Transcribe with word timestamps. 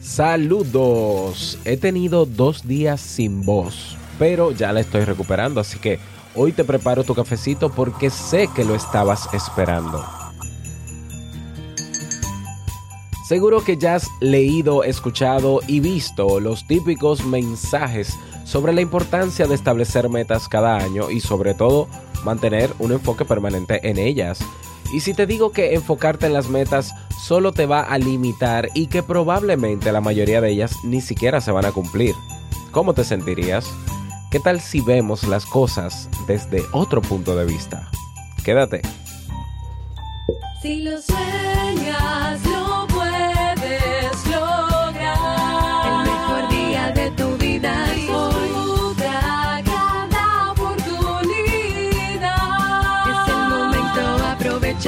Saludos. 0.00 1.58
He 1.64 1.76
tenido 1.76 2.24
dos 2.24 2.66
días 2.66 3.02
sin 3.02 3.44
voz, 3.44 3.96
pero 4.18 4.50
ya 4.50 4.72
la 4.72 4.80
estoy 4.80 5.04
recuperando, 5.04 5.60
así 5.60 5.78
que 5.78 5.98
hoy 6.34 6.52
te 6.52 6.64
preparo 6.64 7.04
tu 7.04 7.14
cafecito 7.14 7.70
porque 7.70 8.08
sé 8.08 8.48
que 8.54 8.64
lo 8.64 8.74
estabas 8.74 9.28
esperando. 9.34 10.02
Seguro 13.28 13.62
que 13.62 13.76
ya 13.76 13.94
has 13.94 14.08
leído, 14.20 14.82
escuchado 14.82 15.60
y 15.68 15.80
visto 15.80 16.40
los 16.40 16.66
típicos 16.66 17.24
mensajes 17.24 18.16
sobre 18.44 18.72
la 18.72 18.80
importancia 18.80 19.46
de 19.46 19.54
establecer 19.54 20.08
metas 20.08 20.48
cada 20.48 20.78
año 20.78 21.10
y 21.10 21.20
sobre 21.20 21.54
todo 21.54 21.88
mantener 22.24 22.70
un 22.78 22.92
enfoque 22.92 23.24
permanente 23.24 23.88
en 23.88 23.98
ellas. 23.98 24.40
Y 24.92 25.00
si 25.00 25.14
te 25.14 25.26
digo 25.26 25.52
que 25.52 25.74
enfocarte 25.74 26.26
en 26.26 26.32
las 26.32 26.48
metas 26.48 26.94
solo 27.22 27.52
te 27.52 27.66
va 27.66 27.82
a 27.82 27.98
limitar 27.98 28.68
y 28.74 28.88
que 28.88 29.02
probablemente 29.02 29.92
la 29.92 30.00
mayoría 30.00 30.40
de 30.40 30.50
ellas 30.50 30.74
ni 30.84 31.00
siquiera 31.00 31.40
se 31.40 31.52
van 31.52 31.64
a 31.64 31.72
cumplir, 31.72 32.14
¿cómo 32.72 32.94
te 32.94 33.04
sentirías? 33.04 33.70
¿Qué 34.30 34.40
tal 34.40 34.60
si 34.60 34.80
vemos 34.80 35.24
las 35.24 35.44
cosas 35.44 36.08
desde 36.26 36.62
otro 36.72 37.02
punto 37.02 37.36
de 37.36 37.44
vista? 37.44 37.90
Quédate. 38.44 38.82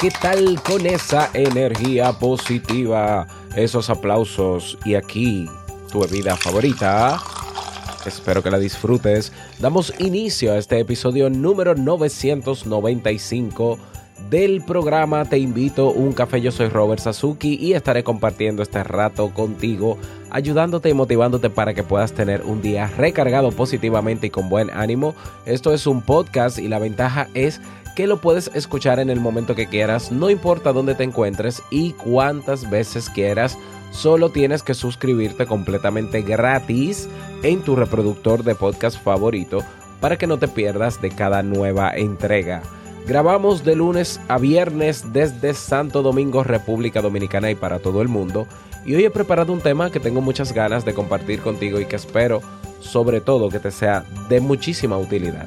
¿Qué 0.00 0.10
tal 0.22 0.62
con 0.62 0.86
esa 0.86 1.28
energía 1.34 2.12
positiva? 2.12 3.26
Esos 3.56 3.90
aplausos 3.90 4.78
y 4.84 4.94
aquí 4.94 5.50
tu 5.90 5.98
bebida 6.00 6.36
favorita. 6.36 7.20
Espero 8.06 8.44
que 8.44 8.52
la 8.52 8.60
disfrutes. 8.60 9.32
Damos 9.58 9.92
inicio 9.98 10.52
a 10.52 10.58
este 10.58 10.78
episodio 10.78 11.30
número 11.30 11.74
995 11.74 13.76
del 14.30 14.62
programa 14.62 15.24
Te 15.24 15.38
invito 15.38 15.90
un 15.90 16.12
café. 16.12 16.40
Yo 16.40 16.52
soy 16.52 16.68
Robert 16.68 17.00
Sasuki 17.00 17.58
y 17.60 17.72
estaré 17.72 18.04
compartiendo 18.04 18.62
este 18.62 18.84
rato 18.84 19.34
contigo, 19.34 19.98
ayudándote 20.30 20.90
y 20.90 20.94
motivándote 20.94 21.50
para 21.50 21.74
que 21.74 21.82
puedas 21.82 22.12
tener 22.12 22.42
un 22.42 22.62
día 22.62 22.86
recargado 22.96 23.50
positivamente 23.50 24.28
y 24.28 24.30
con 24.30 24.48
buen 24.48 24.70
ánimo. 24.70 25.16
Esto 25.44 25.74
es 25.74 25.88
un 25.88 26.02
podcast 26.02 26.58
y 26.58 26.68
la 26.68 26.78
ventaja 26.78 27.26
es 27.34 27.60
que 27.96 28.06
lo 28.06 28.20
puedes 28.20 28.50
escuchar 28.54 29.00
en 29.00 29.08
el 29.08 29.20
momento 29.20 29.54
que 29.54 29.68
quieras, 29.68 30.12
no 30.12 30.28
importa 30.28 30.74
dónde 30.74 30.94
te 30.94 31.02
encuentres 31.02 31.62
y 31.70 31.92
cuántas 31.94 32.68
veces 32.68 33.08
quieras. 33.08 33.58
Solo 33.90 34.28
tienes 34.28 34.62
que 34.62 34.74
suscribirte 34.74 35.46
completamente 35.46 36.20
gratis 36.20 37.08
en 37.42 37.62
tu 37.62 37.74
reproductor 37.74 38.44
de 38.44 38.54
podcast 38.54 39.02
favorito 39.02 39.60
para 40.00 40.18
que 40.18 40.26
no 40.26 40.38
te 40.38 40.46
pierdas 40.46 41.00
de 41.00 41.10
cada 41.10 41.42
nueva 41.42 41.90
entrega. 41.96 42.62
Grabamos 43.06 43.64
de 43.64 43.76
lunes 43.76 44.20
a 44.28 44.36
viernes 44.36 45.14
desde 45.14 45.54
Santo 45.54 46.02
Domingo, 46.02 46.44
República 46.44 47.00
Dominicana 47.00 47.50
y 47.50 47.54
para 47.54 47.78
todo 47.78 48.02
el 48.02 48.08
mundo. 48.08 48.46
Y 48.84 48.94
hoy 48.94 49.06
he 49.06 49.10
preparado 49.10 49.54
un 49.54 49.62
tema 49.62 49.90
que 49.90 50.00
tengo 50.00 50.20
muchas 50.20 50.52
ganas 50.52 50.84
de 50.84 50.92
compartir 50.92 51.40
contigo 51.40 51.80
y 51.80 51.86
que 51.86 51.96
espero 51.96 52.42
sobre 52.80 53.22
todo 53.22 53.48
que 53.48 53.58
te 53.58 53.70
sea 53.70 54.04
de 54.28 54.40
muchísima 54.40 54.98
utilidad. 54.98 55.46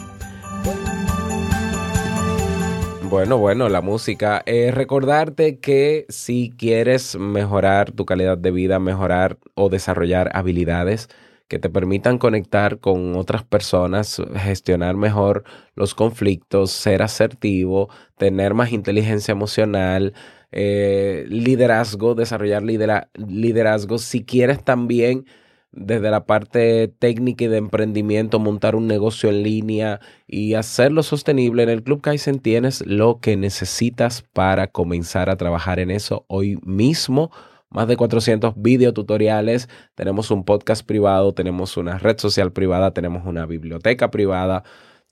Bueno, 3.09 3.39
bueno, 3.39 3.69
la 3.69 3.81
música. 3.81 4.43
Eh, 4.45 4.69
recordarte 4.71 5.57
que 5.59 6.05
si 6.09 6.53
quieres 6.55 7.17
mejorar 7.17 7.91
tu 7.91 8.05
calidad 8.05 8.37
de 8.37 8.51
vida, 8.51 8.77
mejorar 8.77 9.39
o 9.55 9.69
desarrollar 9.69 10.29
habilidades 10.35 11.09
que 11.47 11.57
te 11.57 11.71
permitan 11.71 12.19
conectar 12.19 12.77
con 12.79 13.15
otras 13.15 13.43
personas, 13.43 14.21
gestionar 14.35 14.95
mejor 14.95 15.43
los 15.73 15.95
conflictos, 15.95 16.69
ser 16.69 17.01
asertivo, 17.01 17.89
tener 18.15 18.53
más 18.53 18.71
inteligencia 18.71 19.31
emocional, 19.31 20.13
eh, 20.51 21.25
liderazgo, 21.29 22.13
desarrollar 22.13 22.61
lidera- 22.61 23.09
liderazgo. 23.15 23.97
Si 23.97 24.23
quieres 24.23 24.63
también 24.63 25.25
desde 25.71 26.09
la 26.09 26.25
parte 26.25 26.87
técnica 26.87 27.45
y 27.45 27.47
de 27.47 27.57
emprendimiento, 27.57 28.39
montar 28.39 28.75
un 28.75 28.87
negocio 28.87 29.29
en 29.29 29.43
línea 29.43 29.99
y 30.27 30.55
hacerlo 30.55 31.03
sostenible, 31.03 31.63
en 31.63 31.69
el 31.69 31.83
Club 31.83 32.01
Kaizen 32.01 32.39
tienes 32.39 32.85
lo 32.85 33.19
que 33.19 33.37
necesitas 33.37 34.23
para 34.33 34.67
comenzar 34.67 35.29
a 35.29 35.37
trabajar 35.37 35.79
en 35.79 35.91
eso 35.91 36.25
hoy 36.27 36.57
mismo. 36.63 37.31
Más 37.69 37.87
de 37.87 37.97
400 37.97 38.55
videotutoriales, 38.57 39.69
tenemos 39.93 40.31
un 40.31 40.43
podcast 40.43 40.83
privado, 40.83 41.33
tenemos 41.33 41.77
una 41.77 41.99
red 41.99 42.17
social 42.17 42.51
privada, 42.51 42.93
tenemos 42.93 43.27
una 43.27 43.45
biblioteca 43.45 44.09
privada, 44.09 44.63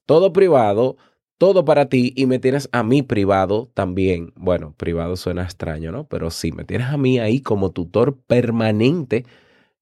todo 0.07 0.34
privado, 0.34 0.97
todo 1.38 1.66
para 1.66 1.88
ti 1.88 2.13
y 2.16 2.25
me 2.25 2.39
tienes 2.39 2.68
a 2.72 2.81
mí 2.81 3.03
privado 3.03 3.69
también. 3.75 4.34
Bueno, 4.35 4.74
privado 4.75 5.18
suena 5.18 5.44
extraño, 5.44 5.91
¿no? 5.91 6.07
Pero 6.07 6.31
sí, 6.31 6.51
me 6.51 6.63
tienes 6.63 6.88
a 6.88 6.97
mí 6.97 7.19
ahí 7.19 7.41
como 7.41 7.69
tutor 7.69 8.18
permanente 8.25 9.24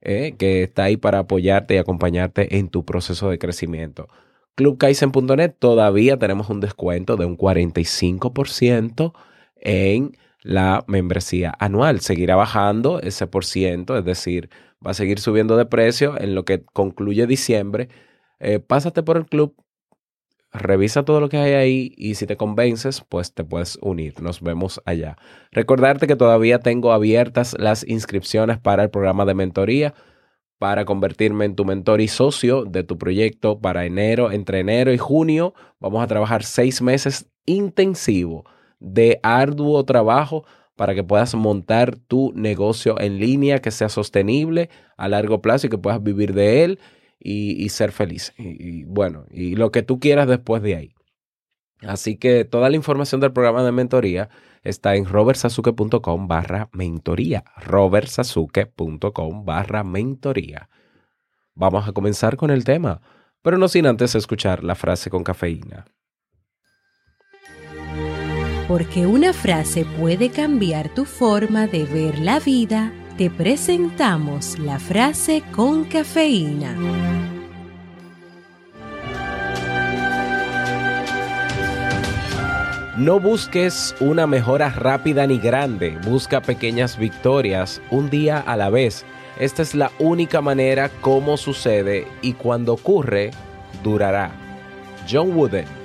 eh, 0.05 0.35
que 0.37 0.63
está 0.63 0.83
ahí 0.83 0.97
para 0.97 1.19
apoyarte 1.19 1.75
y 1.75 1.77
acompañarte 1.77 2.57
en 2.57 2.69
tu 2.69 2.85
proceso 2.85 3.29
de 3.29 3.39
crecimiento. 3.39 4.07
Clubkaizen.net 4.55 5.55
todavía 5.59 6.17
tenemos 6.17 6.49
un 6.49 6.61
descuento 6.61 7.17
de 7.17 7.25
un 7.25 7.37
45% 7.37 9.13
en 9.57 10.15
la 10.41 10.83
membresía 10.87 11.53
anual. 11.59 11.99
Seguirá 11.99 12.35
bajando 12.35 13.01
ese 13.01 13.27
por 13.27 13.45
ciento, 13.45 13.97
es 13.97 14.05
decir, 14.05 14.49
va 14.85 14.91
a 14.91 14.93
seguir 14.93 15.19
subiendo 15.19 15.57
de 15.57 15.65
precio 15.65 16.19
en 16.19 16.35
lo 16.35 16.45
que 16.45 16.63
concluye 16.63 17.27
diciembre. 17.27 17.89
Eh, 18.39 18.59
pásate 18.59 19.03
por 19.03 19.17
el 19.17 19.25
club, 19.25 19.55
revisa 20.51 21.03
todo 21.03 21.19
lo 21.19 21.29
que 21.29 21.37
hay 21.37 21.53
ahí 21.53 21.93
y 21.97 22.15
si 22.15 22.25
te 22.25 22.37
convences, 22.37 23.03
pues 23.07 23.33
te 23.33 23.43
puedes 23.43 23.77
unir. 23.81 24.21
Nos 24.21 24.41
vemos 24.41 24.81
allá. 24.85 25.17
Recordarte 25.51 26.07
que 26.07 26.15
todavía 26.15 26.59
tengo 26.59 26.91
abiertas 26.91 27.55
las 27.59 27.87
inscripciones 27.87 28.57
para 28.59 28.83
el 28.83 28.89
programa 28.89 29.25
de 29.25 29.33
mentoría 29.33 29.93
para 30.57 30.85
convertirme 30.85 31.45
en 31.45 31.55
tu 31.55 31.65
mentor 31.65 32.01
y 32.01 32.07
socio 32.07 32.63
de 32.63 32.83
tu 32.83 32.97
proyecto 32.97 33.59
para 33.59 33.85
enero, 33.85 34.31
entre 34.31 34.61
enero 34.61 34.93
y 34.93 34.97
junio. 34.97 35.53
Vamos 35.79 36.01
a 36.03 36.07
trabajar 36.07 36.43
seis 36.43 36.81
meses 36.81 37.29
intensivo 37.45 38.45
de 38.79 39.19
arduo 39.23 39.83
trabajo 39.83 40.45
para 40.75 40.93
que 40.93 41.03
puedas 41.03 41.35
montar 41.35 41.95
tu 41.95 42.33
negocio 42.35 42.99
en 42.99 43.19
línea 43.19 43.59
que 43.59 43.71
sea 43.71 43.89
sostenible 43.89 44.69
a 44.97 45.07
largo 45.07 45.41
plazo 45.41 45.67
y 45.67 45.69
que 45.69 45.77
puedas 45.77 46.03
vivir 46.03 46.33
de 46.33 46.63
él 46.63 46.79
y, 47.19 47.69
ser 47.69 47.91
feliz. 47.91 48.33
Y, 48.37 48.83
bueno, 48.83 49.25
y 49.31 49.55
lo 49.55 49.71
que 49.71 49.83
tú 49.83 49.99
quieras 49.99 50.27
después 50.27 50.61
de 50.61 50.75
ahí. 50.75 50.95
Así 51.81 52.17
que 52.17 52.45
toda 52.45 52.69
la 52.69 52.75
información 52.75 53.21
del 53.21 53.33
programa 53.33 53.63
de 53.63 53.71
mentoría 53.71 54.29
está 54.63 54.95
en 54.95 55.05
robertsasuke.com 55.05 56.27
barra 56.27 56.69
mentoría. 56.73 57.43
robertsasuke.com 57.57 59.45
barra 59.45 59.83
mentoría. 59.83 60.69
Vamos 61.53 61.87
a 61.87 61.93
comenzar 61.93 62.37
con 62.37 62.51
el 62.51 62.63
tema, 62.63 63.01
pero 63.41 63.57
no 63.57 63.67
sin 63.67 63.87
antes 63.87 64.15
escuchar 64.15 64.63
la 64.63 64.75
frase 64.75 65.09
con 65.09 65.23
cafeína. 65.23 65.85
Porque 68.67 69.05
una 69.05 69.31
frase 69.31 69.85
puede 69.99 70.31
cambiar 70.31 70.93
tu 70.93 71.05
forma 71.05 71.67
de 71.67 71.83
ver 71.85 72.17
la 72.19 72.39
vida, 72.39 72.91
te 73.17 73.29
presentamos 73.29 74.59
la 74.59 74.77
frase 74.77 75.41
con 75.53 75.85
cafeína. 75.85 76.75
No 82.97 83.19
busques 83.19 83.95
una 84.01 84.27
mejora 84.27 84.69
rápida 84.69 85.27
ni 85.27 85.37
grande, 85.37 85.97
busca 86.05 86.41
pequeñas 86.41 86.97
victorias, 86.97 87.81
un 87.89 88.09
día 88.09 88.39
a 88.39 88.57
la 88.57 88.69
vez. 88.69 89.05
Esta 89.39 89.61
es 89.61 89.75
la 89.75 89.91
única 89.99 90.41
manera 90.41 90.89
como 91.01 91.37
sucede 91.37 92.07
y 92.21 92.33
cuando 92.33 92.73
ocurre, 92.73 93.31
durará. 93.83 94.31
John 95.09 95.35
Wooden. 95.35 95.84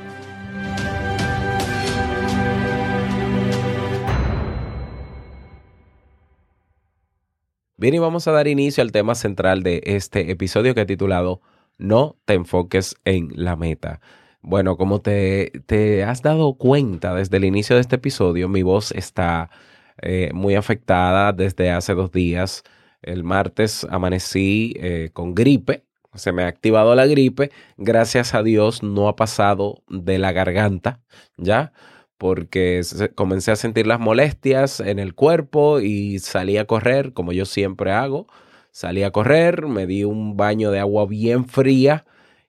Bien, 7.81 7.95
y 7.95 7.99
vamos 7.99 8.29
a 8.29 8.33
dar 8.33 8.47
inicio 8.47 8.83
al 8.83 8.93
tema 8.93 9.15
central 9.15 9.63
de 9.63 9.81
este 9.87 10.31
episodio 10.31 10.75
que 10.75 10.83
he 10.83 10.85
titulado 10.85 11.41
No 11.79 12.19
te 12.27 12.35
enfoques 12.35 12.95
en 13.07 13.31
la 13.35 13.57
meta. 13.57 14.03
Bueno, 14.43 14.77
como 14.77 15.01
te, 15.01 15.51
te 15.65 16.05
has 16.05 16.21
dado 16.21 16.59
cuenta 16.59 17.15
desde 17.15 17.39
el 17.39 17.47
inicio 17.47 17.77
de 17.77 17.81
este 17.81 17.97
episodio, 17.97 18.51
mi 18.51 18.63
voz 18.63 18.93
está 18.93 19.49
eh, 20.03 20.29
muy 20.35 20.57
afectada 20.57 21.33
desde 21.33 21.71
hace 21.71 21.95
dos 21.95 22.13
días. 22.13 22.65
El 23.01 23.25
martes 23.25 23.87
amanecí 23.89 24.75
eh, 24.77 25.09
con 25.15 25.35
gripe, 25.35 25.87
se 26.15 26.33
me 26.33 26.43
ha 26.43 26.49
activado 26.49 26.95
la 26.95 27.07
gripe. 27.07 27.51
Gracias 27.79 28.35
a 28.35 28.43
Dios 28.43 28.83
no 28.83 29.09
ha 29.09 29.17
pasado 29.17 29.83
de 29.89 30.19
la 30.19 30.33
garganta, 30.33 31.01
¿ya? 31.39 31.73
Porque 32.21 32.83
comencé 33.15 33.51
a 33.51 33.57
sentir 33.57 33.87
las 33.87 33.99
molestias 33.99 34.81
en 34.81 34.99
el 34.99 35.15
cuerpo 35.15 35.81
y 35.81 36.19
salí 36.19 36.59
a 36.59 36.67
correr, 36.67 37.15
como 37.15 37.33
yo 37.33 37.47
siempre 37.47 37.93
hago. 37.93 38.27
Salí 38.73 39.05
a 39.05 39.11
correr, 39.11 39.67
me 39.67 39.87
di 39.87 40.05
un 40.05 40.37
baño 40.37 40.71
de 40.71 40.81
agua 40.81 41.07
bien 41.07 41.47
fría 41.47 42.05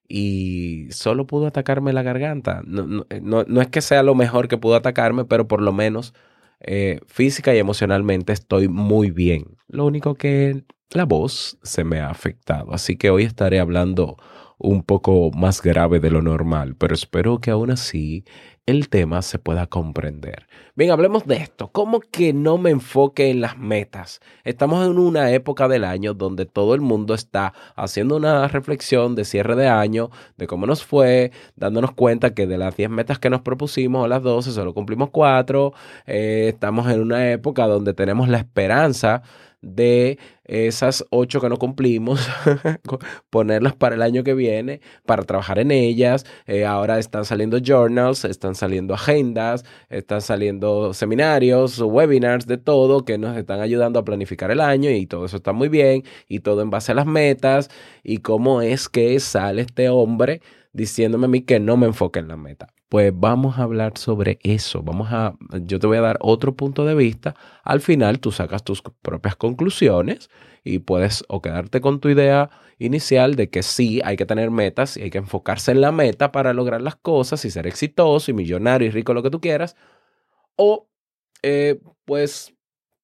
y 0.10 0.88
solo 0.92 1.26
pudo 1.26 1.48
atacarme 1.48 1.94
la 1.94 2.04
garganta. 2.04 2.62
No, 2.66 2.86
no- 2.86 3.06
no- 3.22 3.46
no 3.48 3.62
es 3.62 3.68
que 3.70 3.80
sea 3.80 4.04
lo 4.04 4.14
mejor 4.14 4.50
que 4.50 4.58
pudo 4.58 4.76
atacarme, 4.76 5.24
pero 5.24 5.48
por 5.48 5.62
lo 5.62 5.72
menos 5.72 6.14
eh, 6.60 7.00
física 7.08 7.56
y 7.56 7.60
emocionalmente 7.60 8.34
estoy 8.34 8.68
muy 8.68 9.10
bien. 9.10 9.56
Lo 9.70 9.86
único 9.86 10.16
que 10.16 10.64
la 10.92 11.06
voz 11.06 11.58
se 11.64 11.86
me 11.86 12.02
ha 12.02 12.10
afectado. 12.10 12.74
Así 12.74 12.98
que 12.98 13.10
hoy 13.10 13.24
estaré 13.24 13.62
hablando 13.62 14.18
un 14.62 14.84
poco 14.84 15.32
más 15.32 15.62
grave 15.62 16.00
de 16.00 16.12
lo 16.12 16.22
normal, 16.22 16.76
pero 16.76 16.94
espero 16.94 17.40
que 17.40 17.52
aún 17.52 17.72
así 17.72 18.24
el 18.68 18.90
tema 18.90 19.22
se 19.24 19.40
pueda 19.40 19.66
comprender. 19.66 20.48
Bien, 20.76 20.92
hablemos 20.92 21.26
de 21.26 21.38
esto. 21.38 21.70
¿Cómo 21.72 22.00
que 22.00 22.32
no 22.32 22.58
me 22.58 22.70
enfoque 22.70 23.32
en 23.32 23.42
las 23.42 23.58
metas? 23.58 24.22
Estamos 24.44 24.86
en 24.86 25.00
una 25.00 25.32
época 25.32 25.68
del 25.68 25.84
año 25.84 26.14
donde 26.14 26.46
todo 26.46 26.76
el 26.76 26.82
mundo 26.82 27.16
está 27.16 27.54
haciendo 27.76 28.18
una 28.18 28.48
reflexión 28.48 29.16
de 29.16 29.26
cierre 29.26 29.56
de 29.56 29.68
año, 29.68 30.12
de 30.38 30.46
cómo 30.46 30.68
nos 30.68 30.86
fue, 30.86 31.32
dándonos 31.56 31.94
cuenta 31.94 32.34
que 32.36 32.46
de 32.46 32.58
las 32.58 32.78
10 32.78 32.92
metas 32.92 33.20
que 33.20 33.32
nos 33.32 33.42
propusimos 33.42 34.06
o 34.06 34.08
las 34.08 34.22
12 34.22 34.52
solo 34.52 34.74
cumplimos 34.74 35.10
4. 35.10 35.74
estamos 36.06 36.90
en 36.90 37.02
una 37.02 37.32
época 37.32 37.66
donde 37.66 37.94
tenemos 37.94 38.30
la 38.30 38.38
esperanza 38.38 39.24
de 39.62 40.18
esas 40.46 41.06
8 41.12 41.40
que 41.40 41.50
no 41.50 41.58
cumplimos, 41.58 42.28
ponerlas 43.30 43.76
para 43.76 43.96
el 43.96 44.02
año 44.02 44.24
que 44.24 44.34
viene, 44.34 44.82
para 45.06 45.24
trabajar 45.24 45.60
en 45.60 45.72
ellas. 45.72 46.26
Eh, 46.48 46.66
ahora 46.66 47.00
están 47.00 47.26
saliendo 47.26 47.60
journals, 47.60 48.26
están 48.26 48.56
saliendo 48.56 48.94
agendas, 48.94 49.64
están 49.90 50.22
saliendo 50.22 50.94
seminarios, 50.94 51.80
webinars, 51.80 52.48
de 52.48 52.58
todo, 52.58 53.06
que 53.06 53.18
nos 53.18 53.38
están 53.38 53.62
ayudando 53.62 54.00
a 54.00 54.06
planificar 54.06 54.52
el 54.52 54.62
año 54.62 54.90
y 54.90 55.06
todo 55.06 55.26
eso 55.26 55.38
está 55.38 55.54
muy 55.54 55.70
bien 55.70 56.04
y 56.28 56.40
todo 56.40 56.62
en 56.62 56.70
base 56.70 56.92
a 56.92 56.96
las 56.96 57.06
metas 57.06 57.70
y 58.04 58.18
cómo 58.18 58.62
es 58.62 58.90
que 58.90 59.20
sale 59.20 59.62
este 59.62 59.90
hombre 59.90 60.42
diciéndome 60.74 61.26
a 61.26 61.30
mí 61.30 61.42
que 61.42 61.60
no 61.60 61.78
me 61.78 61.88
enfoque 61.88 62.20
en 62.20 62.28
la 62.28 62.38
meta. 62.38 62.68
Pues 62.92 63.14
vamos 63.16 63.58
a 63.58 63.64
hablar 63.64 63.98
sobre 63.98 64.38
eso. 64.44 64.84
Vamos 64.84 65.14
a, 65.14 65.38
yo 65.62 65.80
te 65.80 65.88
voy 65.88 65.96
a 65.96 66.02
dar 66.02 66.18
otro 66.20 66.58
punto 66.58 66.84
de 66.84 66.94
vista. 66.94 67.38
Al 67.64 67.80
final 67.80 68.20
tú 68.20 68.34
sacas 68.34 68.66
tus 68.66 68.82
propias 68.82 69.38
conclusiones 69.38 70.30
y 70.66 70.80
puedes 70.80 71.24
o 71.30 71.42
quedarte 71.42 71.80
con 71.80 72.02
tu 72.02 72.10
idea 72.10 72.50
inicial 72.80 73.36
de 73.36 73.50
que 73.50 73.64
sí 73.64 74.02
hay 74.04 74.18
que 74.18 74.26
tener 74.26 74.52
metas 74.52 74.98
y 74.98 75.04
hay 75.04 75.10
que 75.10 75.20
enfocarse 75.20 75.72
en 75.72 75.80
la 75.80 75.94
meta 75.94 76.34
para 76.34 76.52
lograr 76.52 76.82
las 76.82 76.98
cosas 76.98 77.46
y 77.46 77.50
ser 77.50 77.66
exitoso 77.66 78.30
y 78.30 78.34
millonario 78.34 78.90
y 78.90 78.92
rico, 78.92 79.14
lo 79.14 79.24
que 79.24 79.30
tú 79.30 79.40
quieras. 79.40 79.78
O 80.58 80.90
eh, 81.44 81.80
pues 82.04 82.54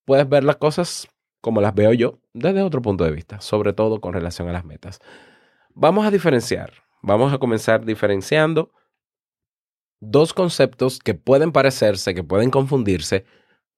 puedes 0.04 0.28
ver 0.28 0.44
las 0.44 0.58
cosas 0.58 1.08
como 1.40 1.62
las 1.62 1.74
veo 1.74 1.94
yo 1.94 2.20
desde 2.34 2.62
otro 2.62 2.82
punto 2.82 3.06
de 3.06 3.12
vista, 3.12 3.40
sobre 3.40 3.72
todo 3.72 4.02
con 4.02 4.12
relación 4.12 4.50
a 4.50 4.52
las 4.52 4.66
metas. 4.66 5.00
Vamos 5.74 6.06
a 6.06 6.12
diferenciar. 6.12 6.74
Vamos 7.02 7.32
a 7.32 7.38
comenzar 7.38 7.86
diferenciando 7.86 8.74
dos 10.00 10.34
conceptos 10.34 11.00
que 11.00 11.14
pueden 11.14 11.52
parecerse, 11.52 12.14
que 12.14 12.24
pueden 12.24 12.52
confundirse, 12.52 13.26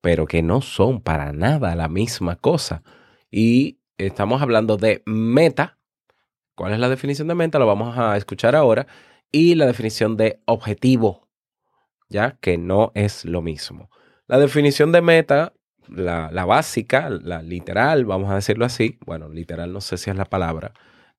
pero 0.02 0.26
que 0.26 0.42
no 0.42 0.62
son 0.62 1.02
para 1.02 1.34
nada 1.34 1.76
la 1.76 1.88
misma 1.88 2.36
cosa. 2.36 2.84
Y 3.32 3.80
estamos 3.98 4.42
hablando 4.42 4.78
de 4.78 5.04
meta. 5.06 5.78
¿Cuál 6.56 6.74
es 6.74 6.80
la 6.80 6.90
definición 6.90 7.28
de 7.28 7.36
meta? 7.36 7.60
Lo 7.60 7.68
vamos 7.68 7.98
a 7.98 8.18
escuchar 8.18 8.56
ahora. 8.56 8.88
Y 9.32 9.56
la 9.56 9.66
definición 9.66 10.18
de 10.18 10.42
objetivo, 10.46 11.28
ya 12.10 12.38
que 12.42 12.58
no 12.58 12.92
es 12.96 13.26
lo 13.26 13.42
mismo. 13.42 13.90
La 14.28 14.40
definición 14.40 14.92
de 14.92 15.02
meta, 15.02 15.54
la, 15.88 16.30
la 16.32 16.46
básica, 16.46 17.10
la 17.10 17.42
literal, 17.42 18.06
vamos 18.06 18.32
a 18.32 18.36
decirlo 18.36 18.66
así, 18.66 18.98
bueno, 19.06 19.30
literal 19.30 19.72
no 19.72 19.82
sé 19.82 19.98
si 19.98 20.10
es 20.10 20.16
la 20.16 20.26
palabra, 20.26 20.74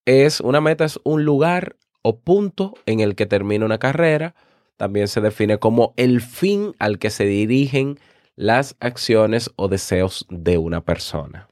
es 0.04 0.40
una 0.40 0.60
meta, 0.60 0.84
es 0.84 0.98
un 1.04 1.24
lugar 1.24 1.76
o 2.02 2.20
punto 2.20 2.74
en 2.86 3.00
el 3.00 3.14
que 3.14 3.26
termina 3.26 3.64
una 3.64 3.78
carrera. 3.78 4.34
También 4.80 5.08
se 5.08 5.20
define 5.20 5.58
como 5.58 5.92
el 5.98 6.22
fin 6.22 6.74
al 6.78 6.98
que 6.98 7.10
se 7.10 7.26
dirigen 7.26 7.98
las 8.34 8.76
acciones 8.80 9.50
o 9.56 9.68
deseos 9.68 10.24
de 10.30 10.56
una 10.56 10.86
persona. 10.86 11.50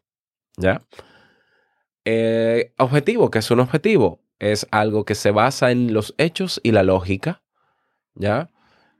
¿Ya? 0.56 0.80
Eh, 2.06 2.72
objetivo, 2.78 3.30
¿qué 3.30 3.40
es 3.40 3.50
un 3.50 3.60
objetivo? 3.60 4.22
Es 4.38 4.66
algo 4.70 5.04
que 5.04 5.14
se 5.14 5.30
basa 5.30 5.72
en 5.72 5.92
los 5.92 6.14
hechos 6.16 6.58
y 6.62 6.72
la 6.72 6.82
lógica. 6.82 7.42
¿Ya? 8.14 8.48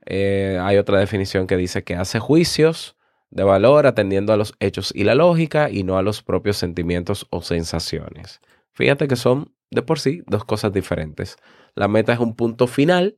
Eh, 0.05 0.59
hay 0.61 0.77
otra 0.77 0.99
definición 0.99 1.47
que 1.47 1.57
dice 1.57 1.83
que 1.83 1.95
hace 1.95 2.19
juicios 2.19 2.97
de 3.31 3.43
valor 3.43 3.87
atendiendo 3.87 4.31
a 4.31 4.37
los 4.37 4.53
hechos 4.59 4.91
y 4.93 5.05
la 5.05 5.15
lógica 5.15 5.71
y 5.71 5.81
no 5.81 5.97
a 5.97 6.03
los 6.03 6.21
propios 6.21 6.57
sentimientos 6.57 7.25
o 7.31 7.41
sensaciones. 7.41 8.41
Fíjate 8.73 9.07
que 9.07 9.15
son 9.15 9.55
de 9.71 9.81
por 9.81 9.99
sí 9.99 10.21
dos 10.27 10.45
cosas 10.45 10.71
diferentes. 10.71 11.37
La 11.73 11.87
meta 11.87 12.13
es 12.13 12.19
un 12.19 12.35
punto 12.35 12.67
final, 12.67 13.17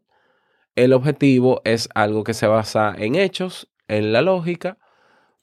el 0.75 0.93
objetivo 0.93 1.61
es 1.65 1.89
algo 1.93 2.23
que 2.23 2.33
se 2.33 2.47
basa 2.47 2.93
en 2.97 3.15
hechos, 3.15 3.69
en 3.87 4.13
la 4.13 4.21
lógica. 4.21 4.77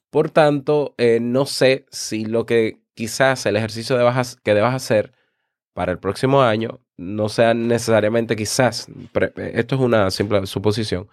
Por 0.09 0.31
tanto, 0.31 0.95
eh, 0.97 1.19
no 1.21 1.45
sé 1.45 1.85
si 1.91 2.25
lo 2.25 2.45
que 2.45 2.81
quizás 2.95 3.45
el 3.45 3.55
ejercicio 3.55 3.95
que 4.43 4.53
debas 4.53 4.73
hacer 4.73 5.13
para 5.73 5.91
el 5.91 5.99
próximo 5.99 6.41
año 6.41 6.81
no 6.97 7.29
sea 7.29 7.53
necesariamente 7.53 8.35
quizás, 8.35 8.87
pre- 9.13 9.31
esto 9.53 9.75
es 9.75 9.81
una 9.81 10.11
simple 10.11 10.45
suposición, 10.47 11.07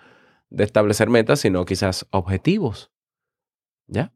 de 0.51 0.65
establecer 0.65 1.11
metas, 1.11 1.41
sino 1.41 1.65
quizás 1.65 2.07
objetivos. 2.11 2.91
¿Ya? 3.87 4.13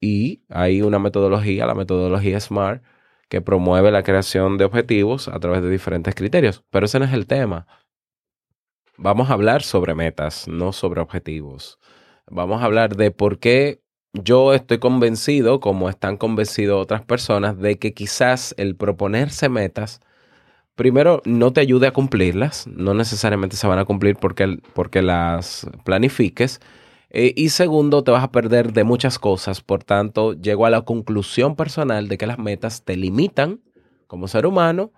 Y 0.00 0.44
hay 0.48 0.80
una 0.80 0.98
metodología, 0.98 1.66
la 1.66 1.74
metodología 1.74 2.40
SMART, 2.40 2.82
que 3.28 3.42
promueve 3.42 3.90
la 3.90 4.02
creación 4.02 4.56
de 4.56 4.64
objetivos 4.64 5.28
a 5.28 5.38
través 5.40 5.60
de 5.60 5.68
diferentes 5.68 6.14
criterios. 6.14 6.64
Pero 6.70 6.86
ese 6.86 6.98
no 6.98 7.04
es 7.04 7.12
el 7.12 7.26
tema. 7.26 7.66
Vamos 9.00 9.30
a 9.30 9.34
hablar 9.34 9.62
sobre 9.62 9.94
metas, 9.94 10.48
no 10.48 10.72
sobre 10.72 11.00
objetivos. 11.00 11.78
Vamos 12.28 12.60
a 12.60 12.64
hablar 12.64 12.96
de 12.96 13.12
por 13.12 13.38
qué 13.38 13.80
yo 14.12 14.54
estoy 14.54 14.78
convencido, 14.78 15.60
como 15.60 15.88
están 15.88 16.16
convencidos 16.16 16.82
otras 16.82 17.02
personas, 17.02 17.56
de 17.60 17.78
que 17.78 17.94
quizás 17.94 18.56
el 18.58 18.74
proponerse 18.74 19.48
metas, 19.48 20.00
primero, 20.74 21.22
no 21.24 21.52
te 21.52 21.60
ayude 21.60 21.86
a 21.86 21.92
cumplirlas, 21.92 22.66
no 22.66 22.92
necesariamente 22.92 23.56
se 23.56 23.68
van 23.68 23.78
a 23.78 23.84
cumplir 23.84 24.16
porque, 24.16 24.58
porque 24.74 25.00
las 25.00 25.68
planifiques, 25.84 26.60
eh, 27.10 27.32
y 27.36 27.50
segundo, 27.50 28.02
te 28.02 28.10
vas 28.10 28.24
a 28.24 28.32
perder 28.32 28.72
de 28.72 28.82
muchas 28.82 29.20
cosas. 29.20 29.60
Por 29.60 29.84
tanto, 29.84 30.32
llego 30.32 30.66
a 30.66 30.70
la 30.70 30.82
conclusión 30.82 31.54
personal 31.54 32.08
de 32.08 32.18
que 32.18 32.26
las 32.26 32.40
metas 32.40 32.82
te 32.82 32.96
limitan 32.96 33.60
como 34.08 34.26
ser 34.26 34.44
humano 34.44 34.90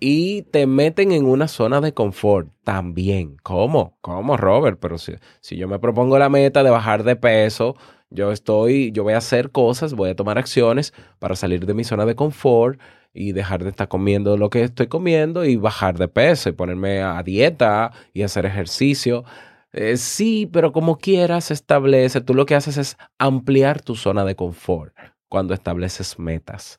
y 0.00 0.42
te 0.42 0.66
meten 0.66 1.12
en 1.12 1.24
una 1.24 1.48
zona 1.48 1.80
de 1.80 1.94
confort 1.94 2.48
también. 2.64 3.36
¿Cómo? 3.42 3.96
¿Cómo, 4.00 4.36
Robert? 4.36 4.78
Pero 4.80 4.98
si, 4.98 5.14
si 5.40 5.56
yo 5.56 5.68
me 5.68 5.78
propongo 5.78 6.18
la 6.18 6.28
meta 6.28 6.62
de 6.62 6.70
bajar 6.70 7.04
de 7.04 7.16
peso, 7.16 7.76
yo 8.10 8.32
estoy, 8.32 8.92
yo 8.92 9.02
voy 9.02 9.14
a 9.14 9.18
hacer 9.18 9.50
cosas, 9.50 9.94
voy 9.94 10.10
a 10.10 10.16
tomar 10.16 10.38
acciones 10.38 10.92
para 11.18 11.36
salir 11.36 11.66
de 11.66 11.74
mi 11.74 11.84
zona 11.84 12.06
de 12.06 12.14
confort 12.14 12.80
y 13.12 13.32
dejar 13.32 13.62
de 13.62 13.70
estar 13.70 13.88
comiendo 13.88 14.36
lo 14.36 14.50
que 14.50 14.62
estoy 14.64 14.88
comiendo 14.88 15.44
y 15.44 15.56
bajar 15.56 15.98
de 15.98 16.08
peso 16.08 16.48
y 16.48 16.52
ponerme 16.52 17.02
a 17.02 17.22
dieta 17.22 17.92
y 18.12 18.22
hacer 18.22 18.46
ejercicio. 18.46 19.24
Eh, 19.72 19.96
sí, 19.96 20.48
pero 20.52 20.72
como 20.72 20.98
quieras 20.98 21.50
establece, 21.50 22.20
tú 22.20 22.34
lo 22.34 22.46
que 22.46 22.54
haces 22.54 22.76
es 22.76 22.96
ampliar 23.18 23.82
tu 23.82 23.96
zona 23.96 24.24
de 24.24 24.36
confort 24.36 24.94
cuando 25.28 25.54
estableces 25.54 26.18
metas. 26.18 26.78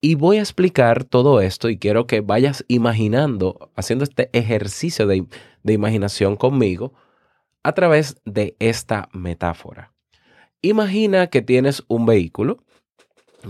Y 0.00 0.14
voy 0.14 0.38
a 0.38 0.40
explicar 0.40 1.04
todo 1.04 1.40
esto 1.40 1.68
y 1.68 1.78
quiero 1.78 2.06
que 2.06 2.22
vayas 2.22 2.64
imaginando, 2.68 3.70
haciendo 3.76 4.04
este 4.04 4.30
ejercicio 4.32 5.06
de, 5.06 5.26
de 5.62 5.72
imaginación 5.72 6.36
conmigo, 6.36 6.94
a 7.62 7.72
través 7.72 8.16
de 8.24 8.56
esta 8.58 9.10
metáfora. 9.12 9.92
Imagina 10.62 11.26
que 11.26 11.42
tienes 11.42 11.84
un 11.88 12.06
vehículo, 12.06 12.64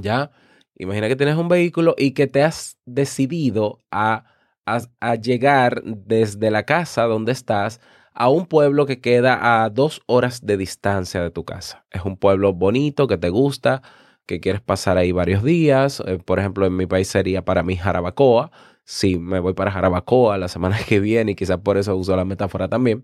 ¿ya? 0.00 0.32
Imagina 0.76 1.06
que 1.06 1.16
tienes 1.16 1.36
un 1.36 1.48
vehículo 1.48 1.94
y 1.96 2.12
que 2.12 2.26
te 2.26 2.42
has 2.42 2.78
decidido 2.84 3.78
a, 3.92 4.24
a- 4.66 4.80
a 5.00 5.14
llegar 5.14 5.82
desde 5.84 6.50
la 6.50 6.64
casa 6.64 7.04
donde 7.04 7.30
estás 7.32 7.80
a 8.12 8.28
un 8.28 8.46
pueblo 8.46 8.86
que 8.86 9.00
queda 9.00 9.62
a 9.62 9.70
dos 9.70 10.02
horas 10.06 10.44
de 10.44 10.56
distancia 10.56 11.22
de 11.22 11.30
tu 11.30 11.44
casa. 11.44 11.86
Es 11.90 12.04
un 12.04 12.16
pueblo 12.16 12.52
bonito, 12.52 13.06
que 13.06 13.18
te 13.18 13.28
gusta, 13.28 13.82
que 14.30 14.38
quieres 14.40 14.60
pasar 14.60 14.96
ahí 14.96 15.10
varios 15.10 15.42
días. 15.42 16.00
Eh, 16.06 16.20
por 16.24 16.38
ejemplo, 16.38 16.64
en 16.64 16.76
mi 16.76 16.86
país 16.86 17.08
sería 17.08 17.44
para 17.44 17.64
mí 17.64 17.76
Jarabacoa. 17.76 18.52
Si 18.84 19.18
me 19.18 19.40
voy 19.40 19.54
para 19.54 19.72
Jarabacoa 19.72 20.38
la 20.38 20.46
semana 20.46 20.78
que 20.88 21.00
viene 21.00 21.32
y 21.32 21.34
quizás 21.34 21.58
por 21.58 21.76
eso 21.76 21.96
uso 21.96 22.14
la 22.14 22.24
metáfora 22.24 22.68
también. 22.68 23.02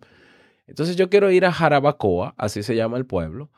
Entonces 0.68 0.95
yo 0.95 1.11
quiero 1.11 1.30
ir 1.33 1.45
a 1.45 1.52
Jarabacoa, 1.52 2.35
así 2.38 2.62
se 2.62 2.76
llama 2.76 2.97
el 2.97 3.06
pueblo, 3.06 3.50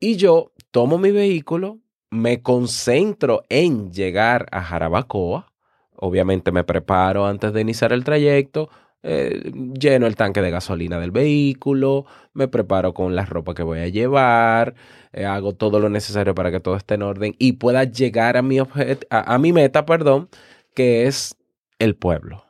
y 0.00 0.16
yo 0.16 0.52
tomo 0.70 0.98
mi 0.98 1.12
vehículo, 1.12 1.78
me 2.10 2.40
concentro 2.42 3.42
en 3.48 3.92
llegar 3.92 4.46
a 4.50 4.62
Jarabacoa, 4.62 5.52
obviamente 5.94 6.50
me 6.50 6.64
preparo 6.64 7.26
antes 7.26 7.52
de 7.52 7.60
iniciar 7.60 7.92
el 7.92 8.02
trayecto, 8.02 8.70
eh, 9.02 9.52
lleno 9.78 10.06
el 10.06 10.16
tanque 10.16 10.42
de 10.42 10.50
gasolina 10.50 10.98
del 10.98 11.12
vehículo, 11.12 12.06
me 12.32 12.48
preparo 12.48 12.94
con 12.94 13.14
la 13.14 13.24
ropa 13.24 13.54
que 13.54 13.62
voy 13.62 13.78
a 13.78 13.88
llevar, 13.88 14.74
eh, 15.12 15.24
hago 15.24 15.54
todo 15.54 15.78
lo 15.80 15.88
necesario 15.88 16.34
para 16.34 16.50
que 16.50 16.60
todo 16.60 16.76
esté 16.76 16.94
en 16.94 17.02
orden 17.02 17.34
y 17.38 17.52
pueda 17.52 17.84
llegar 17.84 18.36
a 18.36 18.42
mi, 18.42 19.52
meta, 19.52 19.86
perdón, 19.86 20.28
que 20.74 21.06
es 21.06 21.36
el 21.78 21.94
pueblo. 21.96 22.44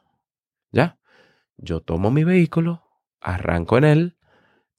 ¿Ya? 0.73 0.99
Yo 1.59 1.81
tomo 1.81 2.11
mi 2.11 2.25
vehículo, 2.25 2.83
arranco 3.21 3.79
en 3.79 3.85
él, 3.85 4.17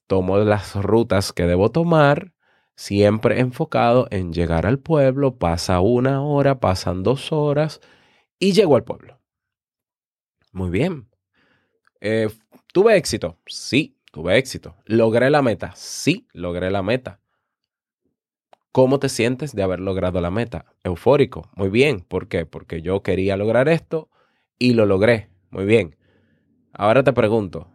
tomo 0.06 0.38
las 0.38 0.74
rutas 0.74 1.32
que 1.32 1.46
debo 1.46 1.70
tomar, 1.70 2.32
siempre 2.74 3.40
enfocado 3.40 4.08
en 4.10 4.32
llegar 4.32 4.66
al 4.66 4.78
pueblo, 4.78 5.36
pasa 5.36 5.80
una 5.80 6.22
hora, 6.22 6.58
pasan 6.58 7.02
dos 7.02 7.32
horas 7.32 7.80
y 8.38 8.52
llego 8.52 8.76
al 8.76 8.84
pueblo. 8.84 9.20
Muy 10.52 10.70
bien. 10.70 11.09
Eh, 12.00 12.28
¿Tuve 12.72 12.96
éxito? 12.96 13.36
Sí, 13.46 13.96
tuve 14.12 14.38
éxito. 14.38 14.76
¿Logré 14.86 15.30
la 15.30 15.42
meta? 15.42 15.72
Sí, 15.74 16.26
logré 16.32 16.70
la 16.70 16.82
meta. 16.82 17.20
¿Cómo 18.72 19.00
te 19.00 19.08
sientes 19.08 19.54
de 19.54 19.62
haber 19.64 19.80
logrado 19.80 20.20
la 20.20 20.30
meta? 20.30 20.66
Eufórico. 20.84 21.50
Muy 21.56 21.68
bien. 21.68 22.00
¿Por 22.00 22.28
qué? 22.28 22.46
Porque 22.46 22.82
yo 22.82 23.02
quería 23.02 23.36
lograr 23.36 23.68
esto 23.68 24.08
y 24.58 24.74
lo 24.74 24.86
logré. 24.86 25.28
Muy 25.50 25.64
bien. 25.64 25.96
Ahora 26.72 27.02
te 27.02 27.12
pregunto, 27.12 27.66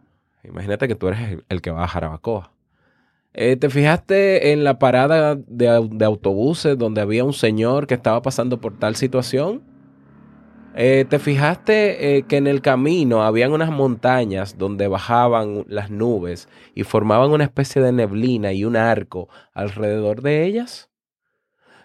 imagínate 0.42 0.88
que 0.88 0.94
tú 0.94 1.08
eres 1.08 1.38
el, 1.50 1.60
que 1.60 1.70
va 1.70 1.84
a 1.84 1.88
Jarabacoa. 1.88 2.52
Eh, 3.34 3.56
¿Te 3.56 3.68
fijaste 3.68 4.52
en 4.52 4.64
la 4.64 4.78
parada 4.78 5.34
de, 5.34 5.86
de 5.92 6.04
autobuses 6.06 6.78
donde 6.78 7.02
había 7.02 7.24
un 7.24 7.34
señor 7.34 7.86
que 7.86 7.92
estaba 7.92 8.22
pasando 8.22 8.58
por 8.58 8.78
tal 8.78 8.96
situación? 8.96 9.75
Eh, 10.78 11.06
¿Te 11.08 11.18
fijaste 11.18 12.18
eh, 12.18 12.24
que 12.24 12.36
en 12.36 12.46
el 12.46 12.60
camino 12.60 13.22
habían 13.22 13.52
unas 13.52 13.70
montañas 13.70 14.58
donde 14.58 14.88
bajaban 14.88 15.64
las 15.68 15.90
nubes 15.90 16.50
y 16.74 16.82
formaban 16.82 17.30
una 17.30 17.44
especie 17.44 17.80
de 17.80 17.92
neblina 17.92 18.52
y 18.52 18.66
un 18.66 18.76
arco 18.76 19.30
alrededor 19.54 20.20
de 20.20 20.44
ellas? 20.44 20.90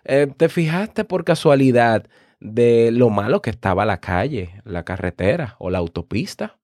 Eh, 0.03 0.27
¿Te 0.35 0.49
fijaste 0.49 1.05
por 1.05 1.23
casualidad 1.23 2.05
de 2.41 2.91
lo 2.91 3.09
malo 3.09 3.41
que 3.41 3.51
estaba 3.51 3.85
la 3.85 4.01
calle, 4.01 4.61
la 4.65 4.83
carretera 4.83 5.55
o 5.59 5.69
la 5.69 5.77
autopista? 5.77 6.59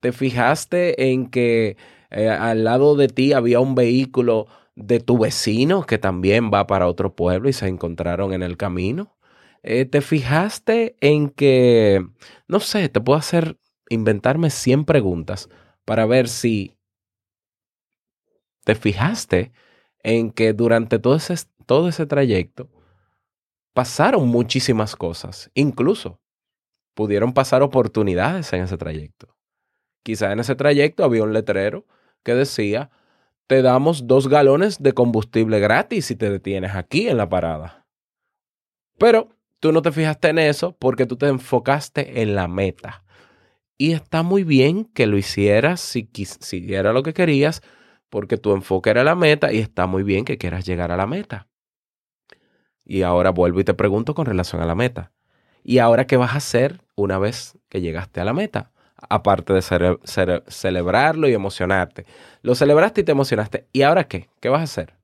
¿Te 0.00 0.10
fijaste 0.10 1.12
en 1.12 1.30
que 1.30 1.76
eh, 2.10 2.28
al 2.28 2.64
lado 2.64 2.96
de 2.96 3.06
ti 3.06 3.32
había 3.32 3.60
un 3.60 3.76
vehículo 3.76 4.48
de 4.74 4.98
tu 4.98 5.18
vecino 5.18 5.84
que 5.86 5.98
también 5.98 6.50
va 6.52 6.66
para 6.66 6.88
otro 6.88 7.14
pueblo 7.14 7.48
y 7.48 7.52
se 7.52 7.68
encontraron 7.68 8.32
en 8.32 8.42
el 8.42 8.56
camino? 8.56 9.19
Eh, 9.62 9.84
¿Te 9.84 10.00
fijaste 10.00 10.96
en 11.00 11.28
que, 11.28 12.06
no 12.48 12.60
sé, 12.60 12.88
te 12.88 13.00
puedo 13.00 13.18
hacer, 13.18 13.58
inventarme 13.88 14.50
100 14.50 14.84
preguntas 14.84 15.48
para 15.84 16.06
ver 16.06 16.28
si 16.28 16.76
te 18.64 18.74
fijaste 18.74 19.52
en 20.02 20.30
que 20.30 20.52
durante 20.52 20.98
todo 20.98 21.16
ese, 21.16 21.34
todo 21.66 21.88
ese 21.88 22.06
trayecto 22.06 22.70
pasaron 23.74 24.28
muchísimas 24.28 24.96
cosas, 24.96 25.50
incluso 25.54 26.20
pudieron 26.94 27.32
pasar 27.32 27.62
oportunidades 27.62 28.52
en 28.52 28.62
ese 28.62 28.76
trayecto. 28.76 29.36
Quizá 30.02 30.32
en 30.32 30.40
ese 30.40 30.54
trayecto 30.54 31.04
había 31.04 31.22
un 31.22 31.32
letrero 31.32 31.86
que 32.22 32.34
decía, 32.34 32.90
te 33.46 33.62
damos 33.62 34.06
dos 34.06 34.28
galones 34.28 34.82
de 34.82 34.92
combustible 34.92 35.60
gratis 35.60 36.06
si 36.06 36.16
te 36.16 36.30
detienes 36.30 36.74
aquí 36.74 37.08
en 37.08 37.16
la 37.16 37.28
parada. 37.28 37.86
Pero 38.98 39.28
tú 39.60 39.72
no 39.72 39.82
te 39.82 39.92
fijaste 39.92 40.28
en 40.28 40.38
eso 40.38 40.76
porque 40.78 41.06
tú 41.06 41.16
te 41.16 41.28
enfocaste 41.28 42.22
en 42.22 42.34
la 42.34 42.48
meta. 42.48 43.04
Y 43.78 43.92
está 43.92 44.22
muy 44.22 44.44
bien 44.44 44.84
que 44.84 45.06
lo 45.06 45.16
hicieras 45.16 45.80
si, 45.80 46.10
si 46.12 46.74
era 46.74 46.92
lo 46.92 47.02
que 47.02 47.14
querías, 47.14 47.62
porque 48.10 48.36
tu 48.36 48.52
enfoque 48.52 48.90
era 48.90 49.04
la 49.04 49.14
meta 49.14 49.52
y 49.52 49.58
está 49.58 49.86
muy 49.86 50.02
bien 50.02 50.24
que 50.24 50.36
quieras 50.36 50.66
llegar 50.66 50.92
a 50.92 50.96
la 50.96 51.06
meta. 51.06 51.46
Y 52.84 53.02
ahora 53.02 53.30
vuelvo 53.30 53.60
y 53.60 53.64
te 53.64 53.74
pregunto 53.74 54.14
con 54.14 54.26
relación 54.26 54.60
a 54.60 54.66
la 54.66 54.74
meta. 54.74 55.12
¿Y 55.62 55.78
ahora 55.78 56.06
qué 56.06 56.16
vas 56.16 56.34
a 56.34 56.38
hacer 56.38 56.80
una 56.96 57.18
vez 57.18 57.56
que 57.68 57.80
llegaste 57.80 58.20
a 58.20 58.24
la 58.24 58.32
meta? 58.32 58.72
Aparte 59.08 59.54
de 59.54 59.62
celebrarlo 60.48 61.28
y 61.28 61.32
emocionarte. 61.32 62.04
Lo 62.42 62.54
celebraste 62.54 63.02
y 63.02 63.04
te 63.04 63.12
emocionaste. 63.12 63.66
¿Y 63.72 63.82
ahora 63.82 64.04
qué? 64.04 64.28
¿Qué 64.40 64.48
vas 64.48 64.60
a 64.60 64.64
hacer? 64.64 64.94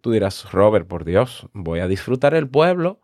Tú 0.00 0.12
dirás, 0.12 0.50
Robert, 0.52 0.86
por 0.86 1.04
Dios, 1.04 1.46
voy 1.52 1.80
a 1.80 1.88
disfrutar 1.88 2.34
el 2.34 2.48
pueblo. 2.48 3.00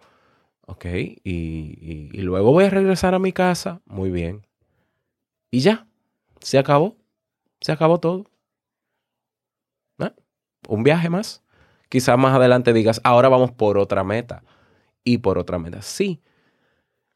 Ok, 0.66 0.85
y, 0.87 1.18
y- 1.25 2.11
y 2.12 2.23
luego 2.23 2.52
voy 2.52 2.64
a 2.64 2.71
regresar 2.71 3.14
a 3.14 3.18
mi 3.18 3.33
casa. 3.33 3.80
Muy 3.87 4.11
bien. 4.11 4.47
Y 5.50 5.61
ya, 5.61 5.87
se 6.40 6.59
acabó. 6.59 6.97
Se 7.61 7.73
acabó 7.73 8.00
todo. 8.00 8.25
¿Eh? 9.99 10.11
Un 10.68 10.83
viaje 10.83 11.11
más. 11.11 11.42
Quizás 11.88 12.18
más 12.18 12.35
adelante 12.35 12.73
digas, 12.73 13.00
ahora 13.04 13.28
vamos 13.28 13.52
por 13.52 13.78
otra 13.78 14.04
meta. 14.04 14.42
Y 15.04 15.18
por 15.18 15.38
otra 15.38 15.59
meta. 15.59 15.83
Sí. 15.83 16.21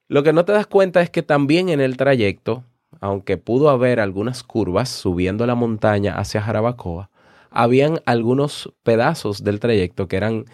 Lo 0.08 0.22
que 0.22 0.32
no 0.32 0.44
te 0.44 0.52
das 0.52 0.66
cuenta 0.66 1.00
es 1.00 1.10
que 1.10 1.22
también 1.22 1.68
en 1.70 1.80
el 1.80 1.96
trayecto, 1.96 2.64
aunque 3.00 3.36
pudo 3.38 3.70
haber 3.70 3.98
algunas 4.00 4.42
curvas 4.42 4.88
subiendo 4.90 5.46
la 5.46 5.54
montaña 5.54 6.18
hacia 6.18 6.42
Jarabacoa, 6.42 7.10
habían 7.50 8.00
algunos 8.04 8.72
pedazos 8.82 9.42
del 9.42 9.58
trayecto 9.60 10.06
que 10.06 10.16
eran, 10.16 10.44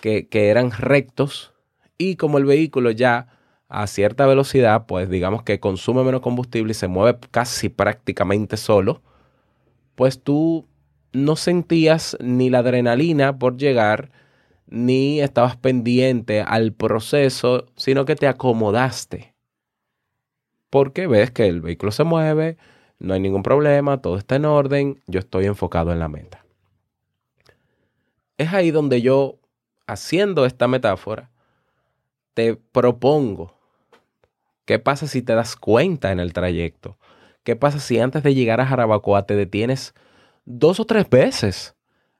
que, 0.00 0.28
que 0.28 0.48
eran 0.48 0.72
rectos 0.72 1.52
y 2.00 2.16
como 2.16 2.38
el 2.38 2.46
vehículo 2.46 2.90
ya 2.90 3.28
a 3.68 3.86
cierta 3.86 4.26
velocidad, 4.26 4.86
pues 4.86 5.10
digamos 5.10 5.42
que 5.42 5.60
consume 5.60 6.02
menos 6.02 6.22
combustible 6.22 6.70
y 6.70 6.74
se 6.74 6.88
mueve 6.88 7.18
casi 7.30 7.68
prácticamente 7.68 8.56
solo, 8.56 9.02
pues 9.96 10.22
tú 10.22 10.66
no 11.12 11.36
sentías 11.36 12.16
ni 12.18 12.48
la 12.48 12.60
adrenalina 12.60 13.38
por 13.38 13.58
llegar, 13.58 14.10
ni 14.66 15.20
estabas 15.20 15.58
pendiente 15.58 16.40
al 16.40 16.72
proceso, 16.72 17.66
sino 17.76 18.06
que 18.06 18.16
te 18.16 18.28
acomodaste. 18.28 19.34
Porque 20.70 21.06
ves 21.06 21.30
que 21.30 21.48
el 21.48 21.60
vehículo 21.60 21.92
se 21.92 22.04
mueve, 22.04 22.56
no 22.98 23.12
hay 23.12 23.20
ningún 23.20 23.42
problema, 23.42 24.00
todo 24.00 24.16
está 24.16 24.36
en 24.36 24.46
orden, 24.46 25.02
yo 25.06 25.20
estoy 25.20 25.44
enfocado 25.44 25.92
en 25.92 25.98
la 25.98 26.08
meta. 26.08 26.46
Es 28.38 28.54
ahí 28.54 28.70
donde 28.70 29.02
yo, 29.02 29.38
haciendo 29.86 30.46
esta 30.46 30.66
metáfora, 30.66 31.29
te 32.34 32.56
propongo, 32.56 33.54
¿qué 34.64 34.78
pasa 34.78 35.06
si 35.06 35.22
te 35.22 35.34
das 35.34 35.56
cuenta 35.56 36.12
en 36.12 36.20
el 36.20 36.32
trayecto? 36.32 36.98
¿Qué 37.44 37.56
pasa 37.56 37.78
si 37.78 37.98
antes 37.98 38.22
de 38.22 38.34
llegar 38.34 38.60
a 38.60 38.66
Jarabacoa 38.66 39.26
te 39.26 39.34
detienes 39.34 39.94
dos 40.44 40.78
o 40.80 40.84
tres 40.84 41.08
veces 41.08 41.74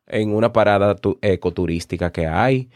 en 0.07 0.35
una 0.35 0.53
parada 0.53 0.95
tu- 0.97 1.19
ecoturística 1.23 2.11
que 2.13 2.27
hay? 2.27 2.71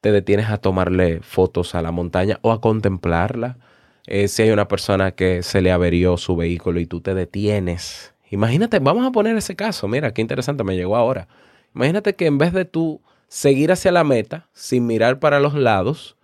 Te 0.00 0.10
detienes 0.10 0.48
a 0.50 0.58
tomarle 0.58 1.20
fotos 1.22 1.74
a 1.74 1.82
la 1.82 1.92
montaña 1.92 2.38
o 2.42 2.50
a 2.50 2.60
contemplarla. 2.60 3.58
Eh, 4.06 4.26
si 4.26 4.42
hay 4.42 4.50
una 4.50 4.66
persona 4.66 5.12
que 5.12 5.42
se 5.44 5.60
le 5.60 5.70
averió 5.70 6.16
su 6.16 6.34
vehículo 6.34 6.80
y 6.80 6.86
tú 6.86 7.00
te 7.00 7.14
detienes. 7.14 8.14
Imagínate, 8.30 8.80
vamos 8.80 9.06
a 9.06 9.12
poner 9.12 9.36
ese 9.36 9.54
caso. 9.54 9.86
Mira, 9.86 10.12
qué 10.12 10.22
interesante, 10.22 10.64
me 10.64 10.74
llegó 10.74 10.96
ahora. 10.96 11.28
Imagínate 11.74 12.16
que 12.16 12.26
en 12.26 12.38
vez 12.38 12.52
de 12.52 12.64
tú 12.64 13.00
seguir 13.28 13.70
hacia 13.70 13.92
la 13.92 14.02
meta 14.02 14.48
sin 14.52 14.86
mirar 14.86 15.20
para 15.20 15.38
los 15.38 15.54
lados, 15.54 16.16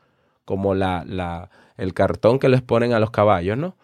como 0.49 0.75
la, 0.75 1.05
la, 1.07 1.51
el 1.77 1.93
cartón 1.93 2.39
que 2.39 2.49
les 2.49 2.63
ponen 2.63 2.95
a 2.95 3.01
los 3.01 3.11
caballos, 3.11 3.59
¿no? 3.59 3.77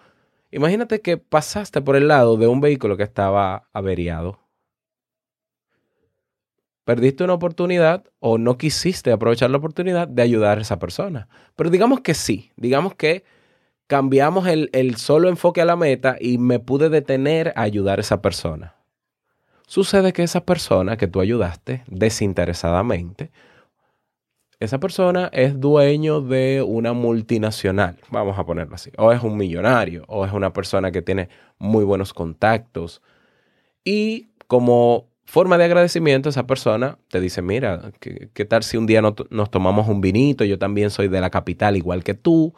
Imagínate 0.51 1.03
que 1.03 1.19
pasaste 1.19 1.83
por 1.83 1.95
el 1.95 2.09
lado 2.09 2.39
de 2.39 2.47
un 2.47 2.63
vehículo 2.63 2.97
que 2.97 3.03
estaba 3.03 3.69
averiado. 3.75 4.39
Perdiste 6.87 7.23
una 7.23 7.35
oportunidad 7.35 8.05
o 8.19 8.39
no 8.39 8.57
quisiste 8.57 9.13
aprovechar 9.13 9.51
la 9.51 9.59
oportunidad 9.59 10.09
de 10.09 10.23
ayudar 10.23 10.57
a 10.57 10.63
esa 10.63 10.79
persona. 10.79 11.29
Pero 11.55 11.69
digamos 11.69 12.01
que 12.01 12.15
sí, 12.15 12.51
digamos 12.57 12.95
que 12.95 13.25
cambiamos 13.87 14.47
el, 14.47 14.71
el 14.73 14.97
solo 14.97 15.29
enfoque 15.29 15.61
a 15.61 15.67
la 15.67 15.77
meta 15.77 16.17
y 16.19 16.39
me 16.39 16.61
pude 16.61 16.89
detener 16.89 17.53
a 17.57 17.61
ayudar 17.61 17.99
a 17.99 18.01
esa 18.01 18.23
persona. 18.23 18.75
Sucede 19.67 20.15
que 20.15 20.23
esa 20.23 20.47
persona 20.47 20.97
que 20.97 21.09
tú 21.09 21.21
ayudaste 21.21 21.85
desinteresadamente, 21.89 23.33
esa 24.61 24.79
persona 24.81 25.29
es 25.33 25.61
dueño 25.61 26.21
de 26.21 26.63
una 26.67 26.93
multinacional, 26.93 27.99
vamos 28.11 28.39
a 28.39 28.45
ponerlo 28.47 28.75
así, 28.77 28.91
o 28.97 29.13
es 29.13 29.23
un 29.23 29.37
millonario, 29.37 30.05
o 30.09 30.25
es 30.25 30.33
una 30.33 30.53
persona 30.53 30.91
que 30.93 31.03
tiene 31.03 31.29
muy 31.59 31.85
buenos 31.85 32.13
contactos. 32.15 33.03
Y 33.85 34.29
como 34.47 35.09
forma 35.25 35.59
de 35.59 35.65
agradecimiento, 35.65 36.29
esa 36.29 36.47
persona 36.47 36.99
te 37.11 37.21
dice, 37.21 37.43
mira, 37.43 37.93
¿qué, 38.01 38.29
qué 38.33 38.45
tal 38.45 38.63
si 38.63 38.77
un 38.77 38.87
día 38.87 39.03
no- 39.03 39.15
nos 39.31 39.51
tomamos 39.51 39.89
un 39.89 40.01
vinito? 40.01 40.45
Yo 40.45 40.59
también 40.59 40.91
soy 40.91 41.09
de 41.09 41.21
la 41.21 41.31
capital 41.31 41.77
igual 41.77 42.05
que 42.05 42.15
tú. 42.15 42.55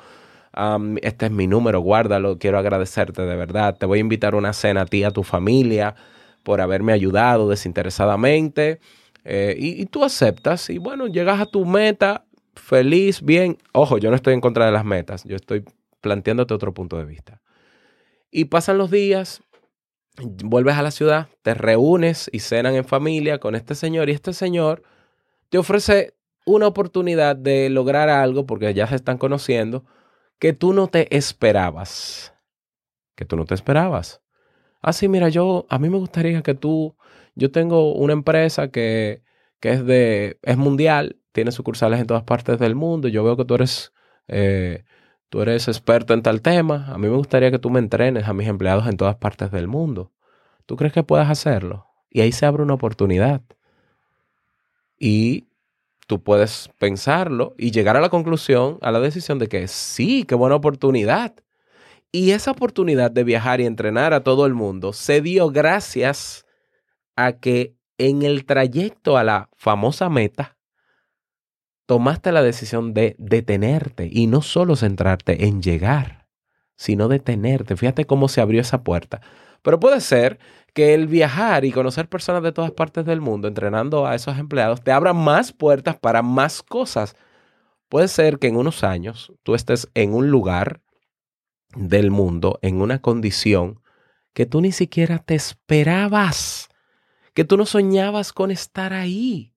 Este 1.03 1.27
es 1.27 1.33
mi 1.33 1.47
número, 1.47 1.81
guárdalo, 1.81 2.39
quiero 2.39 2.59
agradecerte 2.59 3.23
de 3.23 3.37
verdad. 3.37 3.77
Te 3.77 3.85
voy 3.87 3.99
a 3.99 4.01
invitar 4.01 4.35
a 4.35 4.39
una 4.39 4.53
cena 4.55 4.83
a 4.83 4.87
ti, 4.87 5.05
a 5.05 5.11
tu 5.11 5.23
familia, 5.23 5.95
por 6.43 6.61
haberme 6.61 6.93
ayudado 6.93 7.49
desinteresadamente. 7.49 8.81
Eh, 9.29 9.57
y, 9.59 9.83
y 9.83 9.87
tú 9.87 10.05
aceptas 10.05 10.71
y 10.71 10.79
bueno, 10.79 11.09
llegas 11.09 11.41
a 11.41 11.47
tu 11.47 11.65
meta 11.65 12.27
feliz, 12.55 13.23
bien. 13.23 13.59
Ojo, 13.73 13.99
yo 13.99 14.11
no 14.11 14.17
estoy 14.17 14.35
en 14.35 14.41
contra 14.41 14.67
de 14.67 14.73
las 14.73 14.85
metas, 14.85 15.25
yo 15.25 15.37
estoy 15.37 15.65
planteándote 16.01 16.55
otro 16.55 16.73
punto 16.73 16.97
de 16.97 17.05
vista. 17.05 17.41
Y 18.31 18.47
pasan 18.47 18.79
los 18.79 18.91
días, 18.91 19.43
vuelves 20.23 20.77
a 20.77 20.83
la 20.83 20.91
ciudad, 20.91 21.29
te 21.43 21.55
reúnes 21.55 22.31
y 22.33 22.41
cenan 22.41 22.75
en 22.75 22.85
familia 22.85 23.39
con 23.39 23.55
este 23.55 23.75
señor 23.75 24.09
y 24.09 24.13
este 24.13 24.33
señor 24.33 24.83
te 25.49 25.59
ofrece 25.59 26.15
una 26.45 26.67
oportunidad 26.67 27.37
de 27.37 27.69
lograr 27.71 28.09
algo 28.09 28.47
porque 28.47 28.73
ya 28.73 28.87
se 28.87 28.97
están 28.97 29.19
conociendo 29.19 29.85
que 30.39 30.53
tú 30.53 30.73
no 30.73 30.89
te 30.89 31.15
esperabas. 31.17 32.35
Que 33.15 33.25
tú 33.25 33.37
no 33.37 33.45
te 33.45 33.55
esperabas. 33.55 34.21
Ah, 34.83 34.93
sí, 34.93 35.09
mira, 35.09 35.29
yo, 35.29 35.67
a 35.69 35.79
mí 35.79 35.89
me 35.89 35.99
gustaría 35.99 36.43
que 36.43 36.55
tú, 36.55 36.95
yo 37.37 37.53
tengo 37.53 37.95
una 37.95 38.15
empresa 38.15 38.69
que, 38.69 39.23
que 39.61 39.71
es 39.73 39.87
de, 39.87 40.39
es 40.43 40.57
mundial, 40.57 41.21
tiene 41.33 41.53
sucursales 41.53 42.01
en 42.01 42.07
todas 42.07 42.25
partes 42.25 42.59
del 42.59 42.75
mundo. 42.75 43.09
Yo 43.09 43.23
veo 43.23 43.37
que 43.37 43.45
tú 43.45 43.55
eres, 43.55 43.93
eh, 44.27 44.85
tú 45.29 45.43
eres 45.43 45.69
experto 45.69 46.15
en 46.15 46.23
tal 46.23 46.41
tema. 46.41 46.87
A 46.89 46.99
mí 46.99 47.09
me 47.09 47.17
gustaría 47.17 47.51
que 47.51 47.59
tú 47.59 47.71
me 47.71 47.79
entrenes 47.79 48.27
a 48.27 48.33
mis 48.33 48.49
empleados 48.49 48.89
en 48.89 48.97
todas 48.97 49.17
partes 49.17 49.51
del 49.51 49.69
mundo. 49.69 50.13
¿Tú 50.65 50.77
crees 50.77 50.95
que 50.95 51.03
puedas 51.03 51.31
hacerlo? 51.31 51.87
Y 52.11 52.23
ahí 52.23 52.33
se 52.33 52.47
abre 52.47 52.63
una 52.63 52.75
oportunidad. 52.75 53.43
Y 54.99 55.45
tú 56.07 56.23
puedes 56.23 56.71
pensarlo 56.79 57.55
y 57.59 57.71
llegar 57.71 57.97
a 57.99 58.01
la 58.01 58.09
conclusión, 58.09 58.79
a 58.81 58.91
la 58.91 59.01
decisión 59.01 59.39
de 59.39 59.49
que 59.49 59.69
sí, 59.69 60.25
qué 60.25 60.35
buena 60.35 60.57
oportunidad. 60.57 61.35
Y 62.13 62.31
esa 62.31 62.53
oportunidad 62.53 63.11
de 63.11 63.25
viajar 63.25 63.61
y 63.61 63.67
entrenar 63.67 64.15
a 64.15 64.25
todo 64.25 64.47
el 64.47 64.55
mundo 64.55 64.95
se 64.95 65.21
dio 65.21 65.51
gracias 65.51 66.46
a 67.17 67.33
que 67.33 67.75
en 67.99 68.23
el 68.23 68.45
trayecto 68.45 69.17
a 69.17 69.25
la 69.25 69.49
famosa 69.57 70.09
meta, 70.09 70.57
tomaste 71.87 72.33
la 72.33 72.43
decisión 72.43 72.95
de 72.95 73.17
detenerte 73.19 74.09
y 74.11 74.27
no 74.27 74.43
solo 74.43 74.77
centrarte 74.77 75.47
en 75.47 75.63
llegar, 75.63 76.27
sino 76.77 77.09
detenerte. 77.09 77.77
Fíjate 77.77 78.05
cómo 78.05 78.29
se 78.29 78.41
abrió 78.41 78.61
esa 78.61 78.83
puerta. 78.83 79.21
Pero 79.63 79.81
puede 79.81 80.01
ser 80.01 80.39
que 80.75 80.95
el 80.95 81.07
viajar 81.07 81.65
y 81.65 81.73
conocer 81.73 82.09
personas 82.09 82.43
de 82.43 82.53
todas 82.53 82.71
partes 82.71 83.07
del 83.07 83.21
mundo, 83.21 83.49
entrenando 83.49 84.07
a 84.07 84.15
esos 84.15 84.37
empleados, 84.39 84.83
te 84.83 84.93
abra 84.93 85.13
más 85.13 85.53
puertas 85.53 85.97
para 85.97 86.23
más 86.23 86.63
cosas. 86.63 87.17
Puede 87.89 88.09
ser 88.09 88.39
que 88.39 88.49
en 88.49 88.57
unos 88.57 88.85
años 88.85 89.33
tú 89.43 89.55
estés 89.55 89.89
en 89.95 90.13
un 90.13 90.31
lugar 90.31 90.83
del 91.75 92.11
mundo, 92.11 92.59
en 92.63 92.81
una 92.81 93.01
condición 93.01 93.81
que 94.35 94.45
tú 94.45 94.61
ni 94.61 94.73
siquiera 94.73 95.19
te 95.19 95.35
esperabas, 95.35 96.69
que 97.37 97.45
tú 97.45 97.59
no 97.59 97.67
soñabas 97.67 98.33
con 98.33 98.51
estar 98.51 98.95
ahí. 98.95 99.53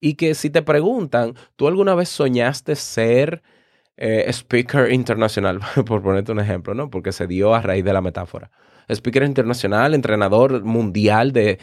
Y 0.00 0.14
que 0.14 0.34
si 0.34 0.50
te 0.50 0.60
preguntan, 0.60 1.34
¿tú 1.54 1.68
alguna 1.68 1.94
vez 1.94 2.08
soñaste 2.08 2.74
ser 2.74 3.44
eh, 3.96 4.26
speaker 4.30 4.92
internacional? 4.92 5.60
Por 5.86 6.02
ponerte 6.02 6.32
un 6.32 6.40
ejemplo, 6.40 6.74
¿no? 6.74 6.90
Porque 6.90 7.12
se 7.12 7.28
dio 7.28 7.54
a 7.54 7.62
raíz 7.62 7.84
de 7.84 7.92
la 7.92 8.00
metáfora. 8.00 8.50
Speaker 8.92 9.22
internacional, 9.22 9.94
entrenador 9.94 10.64
mundial 10.64 11.30
de, 11.32 11.60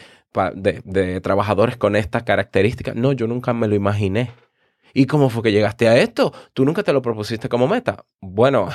de, 0.54 1.20
trabajadores 1.20 1.76
con 1.76 1.94
estas 1.94 2.22
características. 2.22 2.96
No, 2.96 3.12
yo 3.12 3.26
nunca 3.26 3.52
me 3.52 3.68
lo 3.68 3.74
imaginé. 3.74 4.30
¿Y 4.94 5.04
cómo 5.04 5.28
fue 5.28 5.42
que 5.42 5.52
llegaste 5.52 5.86
a 5.86 5.98
esto? 5.98 6.32
¿Tú 6.54 6.64
nunca 6.64 6.82
te 6.82 6.94
lo 6.94 7.02
propusiste 7.02 7.50
como 7.50 7.68
meta? 7.68 8.06
Bueno, 8.22 8.70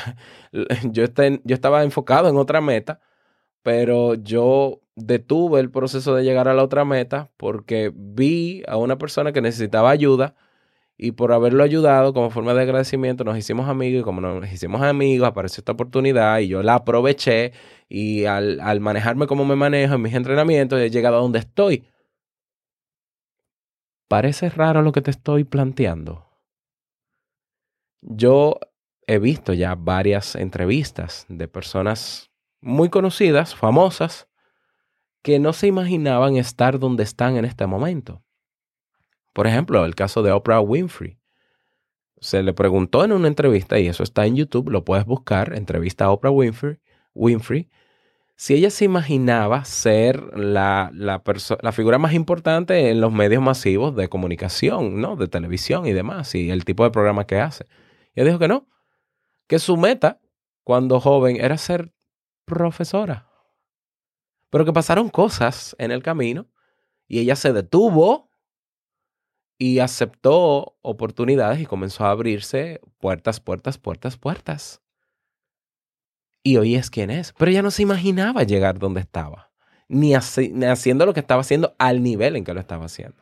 yo, 0.83 1.05
yo 1.43 1.55
estaba 1.55 1.83
enfocado 1.83 2.29
en 2.29 2.37
otra 2.37 2.61
meta, 2.61 2.99
pero 3.63 4.13
yo 4.13 4.81
detuve 4.99 5.59
el 5.59 5.71
proceso 5.71 6.15
de 6.15 6.23
llegar 6.23 6.47
a 6.47 6.53
la 6.53 6.63
otra 6.63 6.85
meta 6.85 7.29
porque 7.37 7.91
vi 7.93 8.63
a 8.67 8.77
una 8.77 8.97
persona 8.97 9.31
que 9.31 9.41
necesitaba 9.41 9.89
ayuda 9.89 10.35
y 10.97 11.13
por 11.13 11.31
haberlo 11.31 11.63
ayudado 11.63 12.13
como 12.13 12.29
forma 12.29 12.53
de 12.53 12.61
agradecimiento 12.61 13.23
nos 13.23 13.37
hicimos 13.37 13.69
amigos 13.69 14.01
y 14.01 14.03
como 14.03 14.21
nos 14.21 14.51
hicimos 14.51 14.81
amigos 14.81 15.27
apareció 15.27 15.61
esta 15.61 15.71
oportunidad 15.71 16.39
y 16.39 16.49
yo 16.49 16.61
la 16.61 16.75
aproveché 16.75 17.53
y 17.87 18.25
al, 18.25 18.59
al 18.59 18.81
manejarme 18.81 19.25
como 19.25 19.45
me 19.45 19.55
manejo 19.55 19.95
en 19.95 20.01
mis 20.01 20.13
entrenamientos 20.13 20.79
he 20.79 20.89
llegado 20.89 21.17
a 21.17 21.21
donde 21.21 21.39
estoy. 21.39 21.85
Parece 24.09 24.49
raro 24.49 24.81
lo 24.81 24.91
que 24.91 25.01
te 25.01 25.11
estoy 25.11 25.43
planteando. 25.43 26.25
Yo 28.01 28.59
he 29.07 29.19
visto 29.19 29.53
ya 29.53 29.75
varias 29.75 30.35
entrevistas 30.35 31.25
de 31.29 31.47
personas 31.47 32.29
muy 32.61 32.89
conocidas, 32.89 33.55
famosas, 33.55 34.28
que 35.21 35.39
no 35.39 35.53
se 35.53 35.67
imaginaban 35.67 36.37
estar 36.37 36.79
donde 36.79 37.03
están 37.03 37.37
en 37.37 37.45
este 37.45 37.67
momento. 37.67 38.23
Por 39.33 39.47
ejemplo, 39.47 39.85
el 39.85 39.95
caso 39.95 40.23
de 40.23 40.31
Oprah 40.31 40.61
Winfrey. 40.61 41.17
Se 42.19 42.43
le 42.43 42.53
preguntó 42.53 43.05
en 43.05 43.13
una 43.13 43.27
entrevista, 43.27 43.79
y 43.79 43.87
eso 43.87 44.03
está 44.03 44.25
en 44.25 44.35
YouTube, 44.35 44.69
lo 44.69 44.83
puedes 44.83 45.05
buscar, 45.05 45.55
entrevista 45.55 46.05
a 46.05 46.11
Oprah 46.11 46.31
Winfrey, 46.31 46.79
Winfrey 47.13 47.69
si 48.39 48.53
ella 48.53 48.69
se 48.69 48.85
imaginaba 48.85 49.65
ser 49.65 50.37
la, 50.37 50.91
la, 50.93 51.21
la 51.61 51.71
figura 51.73 51.97
más 51.97 52.13
importante 52.13 52.89
en 52.89 53.01
los 53.01 53.11
medios 53.11 53.43
masivos 53.43 53.93
de 53.97 54.07
comunicación, 54.07 55.01
¿no? 55.01 55.17
De 55.17 55.27
televisión 55.27 55.85
y 55.85 55.91
demás, 55.91 56.33
y 56.35 56.49
el 56.49 56.63
tipo 56.63 56.85
de 56.85 56.89
programa 56.89 57.27
que 57.27 57.41
hace. 57.41 57.65
Y 58.15 58.21
ella 58.21 58.29
dijo 58.29 58.39
que 58.39 58.47
no, 58.47 58.65
que 59.47 59.59
su 59.59 59.75
meta 59.75 60.21
cuando 60.63 61.01
joven 61.01 61.35
era 61.35 61.57
ser 61.57 61.91
profesora. 62.45 63.27
Pero 64.49 64.65
que 64.65 64.73
pasaron 64.73 65.09
cosas 65.09 65.75
en 65.79 65.91
el 65.91 66.01
camino 66.03 66.47
y 67.07 67.19
ella 67.19 67.35
se 67.35 67.53
detuvo 67.53 68.31
y 69.57 69.79
aceptó 69.79 70.77
oportunidades 70.81 71.59
y 71.59 71.65
comenzó 71.65 72.05
a 72.05 72.11
abrirse 72.11 72.79
puertas, 72.97 73.39
puertas, 73.39 73.77
puertas, 73.77 74.17
puertas. 74.17 74.81
Y 76.43 76.57
hoy 76.57 76.75
es 76.75 76.89
quien 76.89 77.09
es. 77.11 77.33
Pero 77.37 77.51
ella 77.51 77.61
no 77.61 77.71
se 77.71 77.83
imaginaba 77.83 78.43
llegar 78.43 78.79
donde 78.79 79.01
estaba, 79.01 79.51
ni, 79.89 80.11
haci- 80.13 80.51
ni 80.51 80.65
haciendo 80.65 81.05
lo 81.05 81.13
que 81.13 81.19
estaba 81.19 81.41
haciendo 81.41 81.75
al 81.77 82.01
nivel 82.01 82.37
en 82.37 82.45
que 82.45 82.53
lo 82.53 82.59
estaba 82.61 82.85
haciendo. 82.85 83.21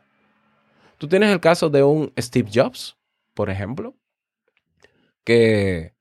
Tú 0.98 1.08
tienes 1.08 1.30
el 1.30 1.40
caso 1.40 1.68
de 1.70 1.82
un 1.82 2.12
Steve 2.18 2.48
Jobs, 2.52 2.96
por 3.34 3.50
ejemplo, 3.50 3.96
que 5.24 5.94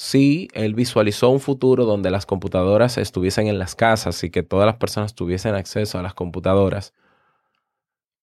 sí, 0.00 0.48
él 0.54 0.74
visualizó 0.74 1.28
un 1.28 1.40
futuro 1.40 1.84
donde 1.84 2.10
las 2.10 2.24
computadoras 2.24 2.96
estuviesen 2.96 3.48
en 3.48 3.58
las 3.58 3.74
casas 3.74 4.24
y 4.24 4.30
que 4.30 4.42
todas 4.42 4.64
las 4.66 4.76
personas 4.76 5.14
tuviesen 5.14 5.54
acceso 5.54 5.98
a 5.98 6.02
las 6.02 6.14
computadoras. 6.14 6.94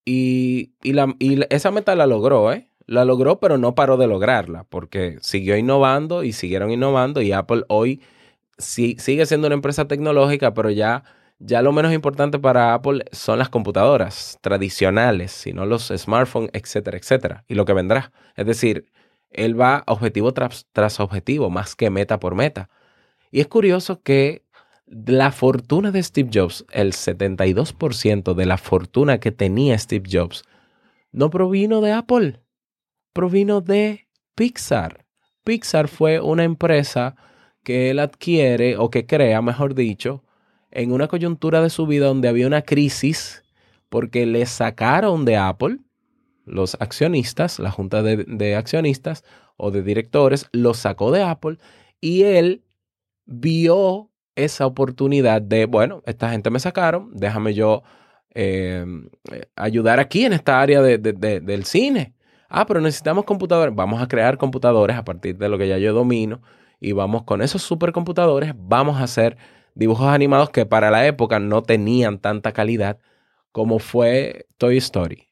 Y, 0.06 0.72
y 0.84 0.94
la- 0.94 1.14
y 1.20 1.40
esa 1.54 1.72
meta 1.72 1.96
la 1.96 2.08
logró, 2.08 2.52
¿eh? 2.54 2.70
La 2.86 3.04
logró, 3.06 3.40
pero 3.40 3.58
no 3.58 3.76
paró 3.76 3.98
de 3.98 4.08
lograrla, 4.08 4.64
porque 4.64 5.18
siguió 5.22 5.58
innovando 5.58 6.24
y 6.24 6.32
siguieron 6.32 6.72
innovando 6.72 7.22
y 7.22 7.34
Apple 7.34 7.64
hoy 7.68 8.02
sigue 8.58 9.26
siendo 9.26 9.48
una 9.48 9.56
empresa 9.56 9.88
tecnológica, 9.88 10.54
pero 10.54 10.70
ya, 10.72 11.04
ya 11.40 11.62
lo 11.62 11.72
menos 11.74 11.94
importante 11.94 12.40
para 12.40 12.74
Apple 12.74 13.06
son 13.12 13.40
las 13.40 13.50
computadoras 13.50 14.40
tradicionales, 14.42 15.32
sino 15.32 15.66
los 15.66 15.88
smartphones, 15.96 16.50
etcétera, 16.54 16.98
etcétera, 16.98 17.44
y 17.48 17.56
lo 17.56 17.66
que 17.66 17.74
vendrá. 17.74 18.12
Es 18.36 18.46
decir, 18.48 18.88
él 19.38 19.60
va 19.60 19.84
objetivo 19.88 20.34
tras, 20.34 20.66
tras 20.74 21.00
objetivo, 21.00 21.50
más 21.50 21.76
que 21.76 21.90
meta 21.90 22.20
por 22.20 22.36
meta. 22.36 22.70
Y 23.32 23.40
es 23.40 23.48
curioso 23.48 24.02
que 24.02 24.44
la 24.88 25.32
fortuna 25.32 25.92
de 25.92 26.04
Steve 26.04 26.30
Jobs, 26.34 26.66
el 26.72 26.94
72% 26.94 28.34
de 28.34 28.46
la 28.46 28.58
fortuna 28.58 29.20
que 29.20 29.32
tenía 29.32 29.78
Steve 29.78 30.10
Jobs, 30.12 30.44
no 31.12 31.30
provino 31.30 31.82
de 31.82 31.92
Apple, 31.94 32.42
provino 33.14 33.62
de 33.62 34.08
Pixar. 34.36 35.06
Pixar 35.44 35.88
fue 35.88 36.20
una 36.20 36.44
empresa 36.44 37.16
que 37.64 37.90
él 37.90 38.00
adquiere 38.00 38.78
o 38.78 38.90
que 38.90 39.06
crea, 39.06 39.42
mejor 39.42 39.76
dicho, 39.76 40.24
en 40.72 40.92
una 40.92 41.08
coyuntura 41.08 41.62
de 41.62 41.70
su 41.70 41.86
vida 41.86 42.08
donde 42.08 42.28
había 42.28 42.48
una 42.48 42.62
crisis 42.62 43.44
porque 43.90 44.26
le 44.26 44.46
sacaron 44.46 45.26
de 45.26 45.38
Apple 45.38 45.80
los 46.48 46.78
accionistas, 46.80 47.60
la 47.60 47.72
junta 47.72 48.04
de, 48.04 48.56
accionistas 48.56 49.24
o 49.58 49.72
de 49.72 49.84
directores, 49.84 50.48
los 50.52 50.78
sacó 50.78 51.12
de 51.12 51.24
Apple 51.24 51.58
y 52.02 52.24
él 52.24 52.64
vio 53.26 54.10
esa 54.36 54.66
oportunidad 54.66 55.42
de, 55.42 55.66
bueno, 55.66 56.04
esta 56.06 56.30
gente 56.30 56.50
me 56.50 56.60
sacaron, 56.60 57.12
déjame 57.14 57.54
yo 57.54 57.84
eh, 58.34 58.86
ayudar 59.56 60.00
aquí 60.00 60.26
en 60.26 60.34
esta 60.34 60.62
área 60.62 60.82
de- 60.82 60.98
del 60.98 61.66
cine. 61.66 62.14
Ah, 62.50 62.66
pero 62.66 62.80
necesitamos 62.82 63.26
computadores. 63.26 63.76
Vamos 63.76 64.02
a 64.02 64.08
crear 64.08 64.38
computadores 64.38 64.96
a 64.96 65.04
partir 65.04 65.38
de 65.38 65.50
lo 65.50 65.58
que 65.58 65.68
ya 65.68 65.78
yo 65.78 65.94
domino 65.94 66.42
y 66.80 66.92
vamos 66.92 67.24
con 67.24 67.42
esos 67.42 67.62
supercomputadores, 67.64 68.54
vamos 68.56 68.98
a 68.98 69.04
hacer 69.04 69.38
dibujos 69.76 70.08
animados 70.08 70.50
que 70.52 70.66
para 70.66 70.92
la 70.92 71.06
época 71.08 71.40
no 71.40 71.64
tenían 71.64 72.20
tanta 72.20 72.52
calidad 72.54 73.00
como 73.52 73.80
fue 73.80 74.48
Toy 74.58 74.78
Story. 74.78 75.28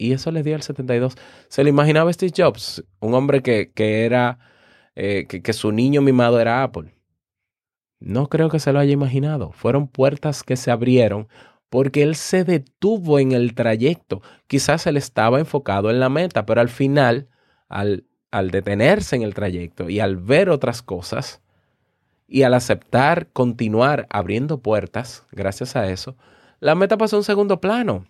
Y 0.00 0.12
eso 0.12 0.30
le 0.32 0.42
dio 0.42 0.56
el 0.56 0.62
72. 0.62 1.14
¿Se 1.48 1.62
lo 1.62 1.68
imaginaba 1.68 2.10
Steve 2.10 2.32
Jobs? 2.34 2.82
Un 3.00 3.12
hombre 3.12 3.42
que, 3.42 3.70
que 3.70 4.06
era, 4.06 4.38
eh, 4.94 5.26
que, 5.28 5.42
que 5.42 5.52
su 5.52 5.72
niño 5.72 6.00
mimado 6.00 6.40
era 6.40 6.62
Apple. 6.62 6.94
No 7.98 8.30
creo 8.30 8.48
que 8.48 8.60
se 8.60 8.72
lo 8.72 8.78
haya 8.78 8.92
imaginado. 8.92 9.52
Fueron 9.52 9.88
puertas 9.88 10.42
que 10.42 10.56
se 10.56 10.70
abrieron 10.70 11.28
porque 11.68 12.02
él 12.02 12.16
se 12.16 12.44
detuvo 12.44 13.18
en 13.18 13.32
el 13.32 13.54
trayecto. 13.54 14.22
Quizás 14.46 14.86
él 14.86 14.96
estaba 14.96 15.38
enfocado 15.38 15.90
en 15.90 16.00
la 16.00 16.08
meta, 16.08 16.46
pero 16.46 16.62
al 16.62 16.70
final, 16.70 17.28
al, 17.68 18.06
al 18.30 18.50
detenerse 18.50 19.16
en 19.16 19.22
el 19.22 19.34
trayecto 19.34 19.90
y 19.90 20.00
al 20.00 20.16
ver 20.16 20.48
otras 20.48 20.80
cosas 20.80 21.42
y 22.26 22.44
al 22.44 22.54
aceptar 22.54 23.28
continuar 23.34 24.06
abriendo 24.08 24.62
puertas, 24.62 25.26
gracias 25.30 25.76
a 25.76 25.90
eso, 25.90 26.16
la 26.58 26.74
meta 26.74 26.96
pasó 26.96 27.16
a 27.16 27.18
un 27.18 27.24
segundo 27.24 27.60
plano. 27.60 28.06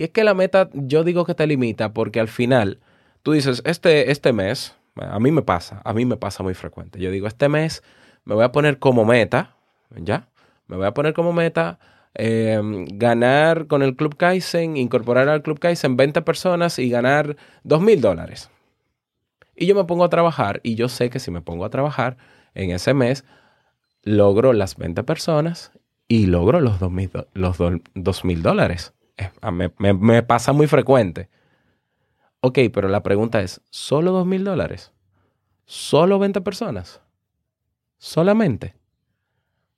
Y 0.00 0.04
es 0.04 0.10
que 0.12 0.24
la 0.24 0.32
meta, 0.32 0.70
yo 0.72 1.04
digo 1.04 1.26
que 1.26 1.34
te 1.34 1.46
limita 1.46 1.92
porque 1.92 2.20
al 2.20 2.28
final 2.28 2.78
tú 3.22 3.32
dices, 3.32 3.60
este, 3.66 4.10
este 4.10 4.32
mes, 4.32 4.74
a 4.96 5.20
mí 5.20 5.30
me 5.30 5.42
pasa, 5.42 5.82
a 5.84 5.92
mí 5.92 6.06
me 6.06 6.16
pasa 6.16 6.42
muy 6.42 6.54
frecuente. 6.54 6.98
Yo 6.98 7.10
digo, 7.10 7.26
este 7.26 7.50
mes 7.50 7.82
me 8.24 8.34
voy 8.34 8.44
a 8.44 8.50
poner 8.50 8.78
como 8.78 9.04
meta, 9.04 9.56
¿ya? 9.94 10.26
Me 10.68 10.78
voy 10.78 10.86
a 10.86 10.94
poner 10.94 11.12
como 11.12 11.34
meta 11.34 11.78
eh, 12.14 12.58
ganar 12.94 13.66
con 13.66 13.82
el 13.82 13.94
Club 13.94 14.16
Kaizen, 14.16 14.78
incorporar 14.78 15.28
al 15.28 15.42
Club 15.42 15.58
Kaizen 15.58 15.98
20 15.98 16.22
personas 16.22 16.78
y 16.78 16.88
ganar 16.88 17.36
2 17.64 17.82
mil 17.82 18.00
dólares. 18.00 18.48
Y 19.54 19.66
yo 19.66 19.74
me 19.74 19.84
pongo 19.84 20.04
a 20.04 20.08
trabajar 20.08 20.60
y 20.62 20.76
yo 20.76 20.88
sé 20.88 21.10
que 21.10 21.18
si 21.18 21.30
me 21.30 21.42
pongo 21.42 21.66
a 21.66 21.70
trabajar 21.70 22.16
en 22.54 22.70
ese 22.70 22.94
mes, 22.94 23.26
logro 24.02 24.54
las 24.54 24.78
20 24.78 25.02
personas 25.02 25.72
y 26.08 26.24
logro 26.24 26.60
los 26.60 26.80
2 26.80 26.90
mil 26.90 27.10
los 27.34 27.58
do- 27.58 27.80
2 27.94 28.24
mil 28.24 28.40
dólares. 28.42 28.94
Me, 29.50 30.22
pasa 30.22 30.52
muy 30.52 30.66
frecuente. 30.66 31.28
Ok, 32.40 32.58
pero 32.72 32.88
la 32.88 33.02
pregunta 33.02 33.40
es, 33.40 33.60
¿solo 33.70 34.12
2 34.12 34.26
mil 34.26 34.44
dólares? 34.44 34.92
¿Solo 35.64 36.18
20 36.18 36.40
personas? 36.40 37.00
¿Solamente? 37.98 38.74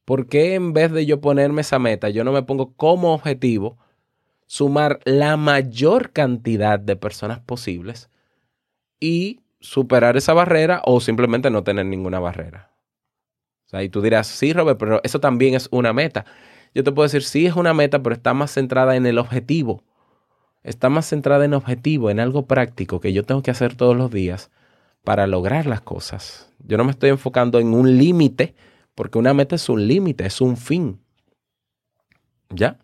¿Por 0.05 0.27
qué 0.27 0.55
en 0.55 0.73
vez 0.73 0.93
de 0.93 1.07
yo 1.07 1.21
ponerme 1.21 1.61
esa 1.61 1.79
meta, 1.79 2.09
yo 2.09 2.25
no 2.25 2.33
me 2.33 2.43
pongo 2.43 2.73
como 2.75 3.15
objetivo 3.15 3.79
sumar 4.47 5.01
la 5.05 5.37
mayor 5.37 6.13
cantidad 6.13 6.79
de 6.79 6.97
personas 6.97 7.41
posibles 7.41 8.11
y 9.01 9.41
superar 9.61 10.17
esa 10.17 10.35
barrera 10.35 10.83
o 10.85 11.01
simplemente 11.01 11.51
no 11.51 11.65
tener 11.65 11.87
ninguna 11.87 12.21
barrera? 12.21 12.71
O 13.67 13.69
sea, 13.69 13.83
y 13.83 13.89
tú 13.89 14.03
dirás, 14.03 14.27
sí, 14.27 14.53
Robert, 14.53 14.79
pero 14.79 15.01
eso 15.03 15.21
también 15.21 15.55
es 15.55 15.69
una 15.71 15.93
meta. 15.93 16.27
Yo 16.75 16.85
te 16.85 16.93
puedo 16.93 17.05
decir, 17.05 17.23
sí 17.23 17.47
es 17.47 17.55
una 17.55 17.75
meta, 17.75 18.03
pero 18.03 18.15
está 18.15 18.35
más 18.35 18.53
centrada 18.53 18.97
en 18.97 19.07
el 19.07 19.19
objetivo. 19.19 19.83
Está 20.63 20.89
más 20.89 21.07
centrada 21.09 21.45
en 21.45 21.55
objetivo, 21.55 22.11
en 22.11 22.21
algo 22.21 22.47
práctico 22.47 23.01
que 23.01 23.13
yo 23.13 23.25
tengo 23.25 23.43
que 23.43 23.51
hacer 23.51 23.75
todos 23.75 23.97
los 23.97 24.11
días 24.11 24.51
para 25.05 25.27
lograr 25.27 25.67
las 25.67 25.81
cosas. 25.81 26.51
Yo 26.61 26.79
no 26.79 26.85
me 26.85 26.93
estoy 26.93 27.11
enfocando 27.11 27.59
en 27.59 27.75
un 27.75 27.99
límite, 27.99 28.55
porque 28.95 29.19
una 29.19 29.35
meta 29.35 29.57
es 29.57 29.69
un 29.69 29.87
límite, 29.87 30.25
es 30.25 30.41
un 30.41 30.57
fin. 30.57 31.01
¿Ya? 32.51 32.79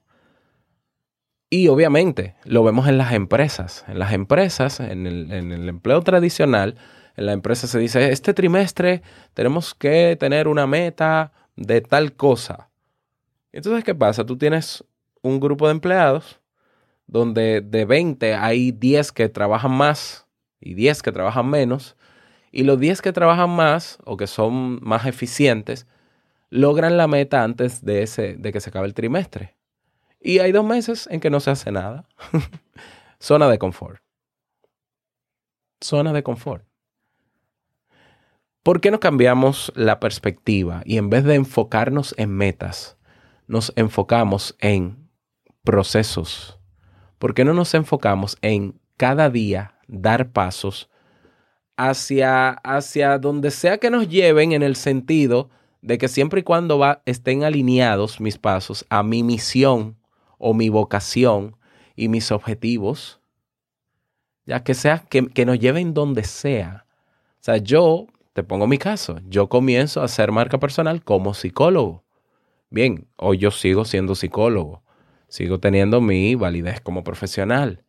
Y 1.50 1.68
obviamente 1.68 2.34
lo 2.44 2.64
vemos 2.64 2.88
en 2.88 2.98
las 2.98 3.12
empresas. 3.12 3.84
En 3.88 3.98
las 3.98 4.12
empresas, 4.12 4.80
en 4.80 5.06
el, 5.06 5.32
en 5.32 5.52
el 5.52 5.68
empleo 5.68 6.02
tradicional, 6.02 6.76
en 7.16 7.26
la 7.26 7.32
empresa 7.32 7.66
se 7.66 7.78
dice, 7.78 8.12
este 8.12 8.34
trimestre 8.34 9.02
tenemos 9.34 9.74
que 9.74 10.16
tener 10.18 10.46
una 10.46 10.66
meta 10.66 11.32
de 11.56 11.80
tal 11.80 12.12
cosa. 12.12 12.67
Entonces, 13.52 13.84
¿qué 13.84 13.94
pasa? 13.94 14.24
Tú 14.24 14.36
tienes 14.36 14.84
un 15.22 15.40
grupo 15.40 15.66
de 15.66 15.72
empleados 15.72 16.40
donde 17.06 17.62
de 17.62 17.84
20 17.84 18.34
hay 18.34 18.70
10 18.70 19.12
que 19.12 19.28
trabajan 19.28 19.72
más 19.72 20.26
y 20.60 20.74
10 20.74 21.02
que 21.02 21.12
trabajan 21.12 21.48
menos. 21.48 21.96
Y 22.52 22.62
los 22.64 22.78
10 22.78 23.02
que 23.02 23.12
trabajan 23.12 23.50
más 23.50 23.98
o 24.04 24.16
que 24.16 24.26
son 24.26 24.78
más 24.82 25.06
eficientes 25.06 25.86
logran 26.50 26.96
la 26.96 27.08
meta 27.08 27.44
antes 27.44 27.84
de, 27.84 28.02
ese, 28.02 28.40
que 28.40 28.60
se 28.60 28.70
acabe 28.70 28.86
el 28.86 28.94
trimestre. 28.94 29.56
Y 30.20 30.38
hay 30.38 30.52
dos 30.52 30.64
meses 30.64 31.08
en 31.10 31.20
que 31.20 31.30
no 31.30 31.40
se 31.40 31.50
hace 31.50 31.70
nada. 31.70 32.08
Zona 33.20 33.48
de 33.48 33.58
confort. 33.58 34.02
Zona 35.80 36.12
de 36.12 36.22
confort. 36.22 36.64
¿Por 38.62 38.80
qué 38.80 38.90
no 38.90 39.00
cambiamos 39.00 39.72
la 39.76 40.00
perspectiva 40.00 40.82
y 40.84 40.98
en 40.98 41.08
vez 41.08 41.24
de 41.24 41.36
enfocarnos 41.36 42.14
en 42.18 42.30
metas, 42.30 42.97
nos 43.48 43.72
enfocamos 43.74 44.54
en 44.60 45.08
procesos? 45.64 46.58
¿Por 47.18 47.34
qué 47.34 47.44
no 47.44 47.54
nos 47.54 47.74
enfocamos 47.74 48.38
en 48.42 48.80
cada 48.96 49.30
día 49.30 49.74
dar 49.88 50.30
pasos 50.30 50.88
hacia, 51.76 52.50
hacia 52.50 53.18
donde 53.18 53.50
sea 53.50 53.78
que 53.78 53.90
nos 53.90 54.08
lleven 54.08 54.52
en 54.52 54.62
el 54.62 54.76
sentido 54.76 55.50
de 55.80 55.98
que 55.98 56.08
siempre 56.08 56.40
y 56.40 56.42
cuando 56.42 56.78
va, 56.78 57.02
estén 57.06 57.44
alineados 57.44 58.20
mis 58.20 58.36
pasos 58.36 58.84
a 58.90 59.02
mi 59.02 59.22
misión 59.22 59.96
o 60.36 60.54
mi 60.54 60.68
vocación 60.68 61.56
y 61.96 62.08
mis 62.08 62.30
objetivos, 62.30 63.20
ya 64.44 64.62
que 64.62 64.74
sea 64.74 64.98
que, 64.98 65.28
que 65.28 65.46
nos 65.46 65.58
lleven 65.58 65.94
donde 65.94 66.24
sea. 66.24 66.84
O 67.40 67.42
sea, 67.42 67.56
yo 67.58 68.06
te 68.32 68.42
pongo 68.42 68.66
mi 68.66 68.78
caso, 68.78 69.20
yo 69.28 69.48
comienzo 69.48 70.00
a 70.00 70.04
hacer 70.04 70.32
marca 70.32 70.58
personal 70.58 71.02
como 71.02 71.34
psicólogo. 71.34 72.04
Bien, 72.70 73.08
hoy 73.16 73.38
yo 73.38 73.50
sigo 73.50 73.86
siendo 73.86 74.14
psicólogo, 74.14 74.82
sigo 75.28 75.58
teniendo 75.58 76.02
mi 76.02 76.34
validez 76.34 76.82
como 76.82 77.02
profesional. 77.02 77.82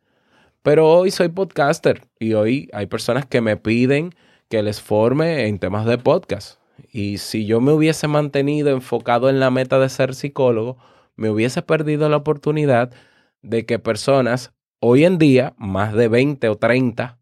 Pero 0.62 0.88
hoy 0.88 1.10
soy 1.10 1.28
podcaster 1.28 2.08
y 2.18 2.32
hoy 2.32 2.70
hay 2.72 2.86
personas 2.86 3.26
que 3.26 3.42
me 3.42 3.58
piden 3.58 4.14
que 4.48 4.62
les 4.62 4.80
forme 4.80 5.46
en 5.48 5.58
temas 5.58 5.84
de 5.84 5.98
podcast. 5.98 6.60
Y 6.90 7.18
si 7.18 7.44
yo 7.44 7.60
me 7.60 7.72
hubiese 7.72 8.08
mantenido 8.08 8.70
enfocado 8.70 9.28
en 9.28 9.38
la 9.38 9.50
meta 9.50 9.78
de 9.78 9.90
ser 9.90 10.14
psicólogo, 10.14 10.78
me 11.14 11.28
hubiese 11.28 11.60
perdido 11.60 12.08
la 12.08 12.16
oportunidad 12.16 12.90
de 13.42 13.66
que 13.66 13.78
personas 13.78 14.54
hoy 14.80 15.04
en 15.04 15.18
día, 15.18 15.54
más 15.58 15.92
de 15.92 16.08
20 16.08 16.48
o 16.48 16.56
30, 16.56 17.18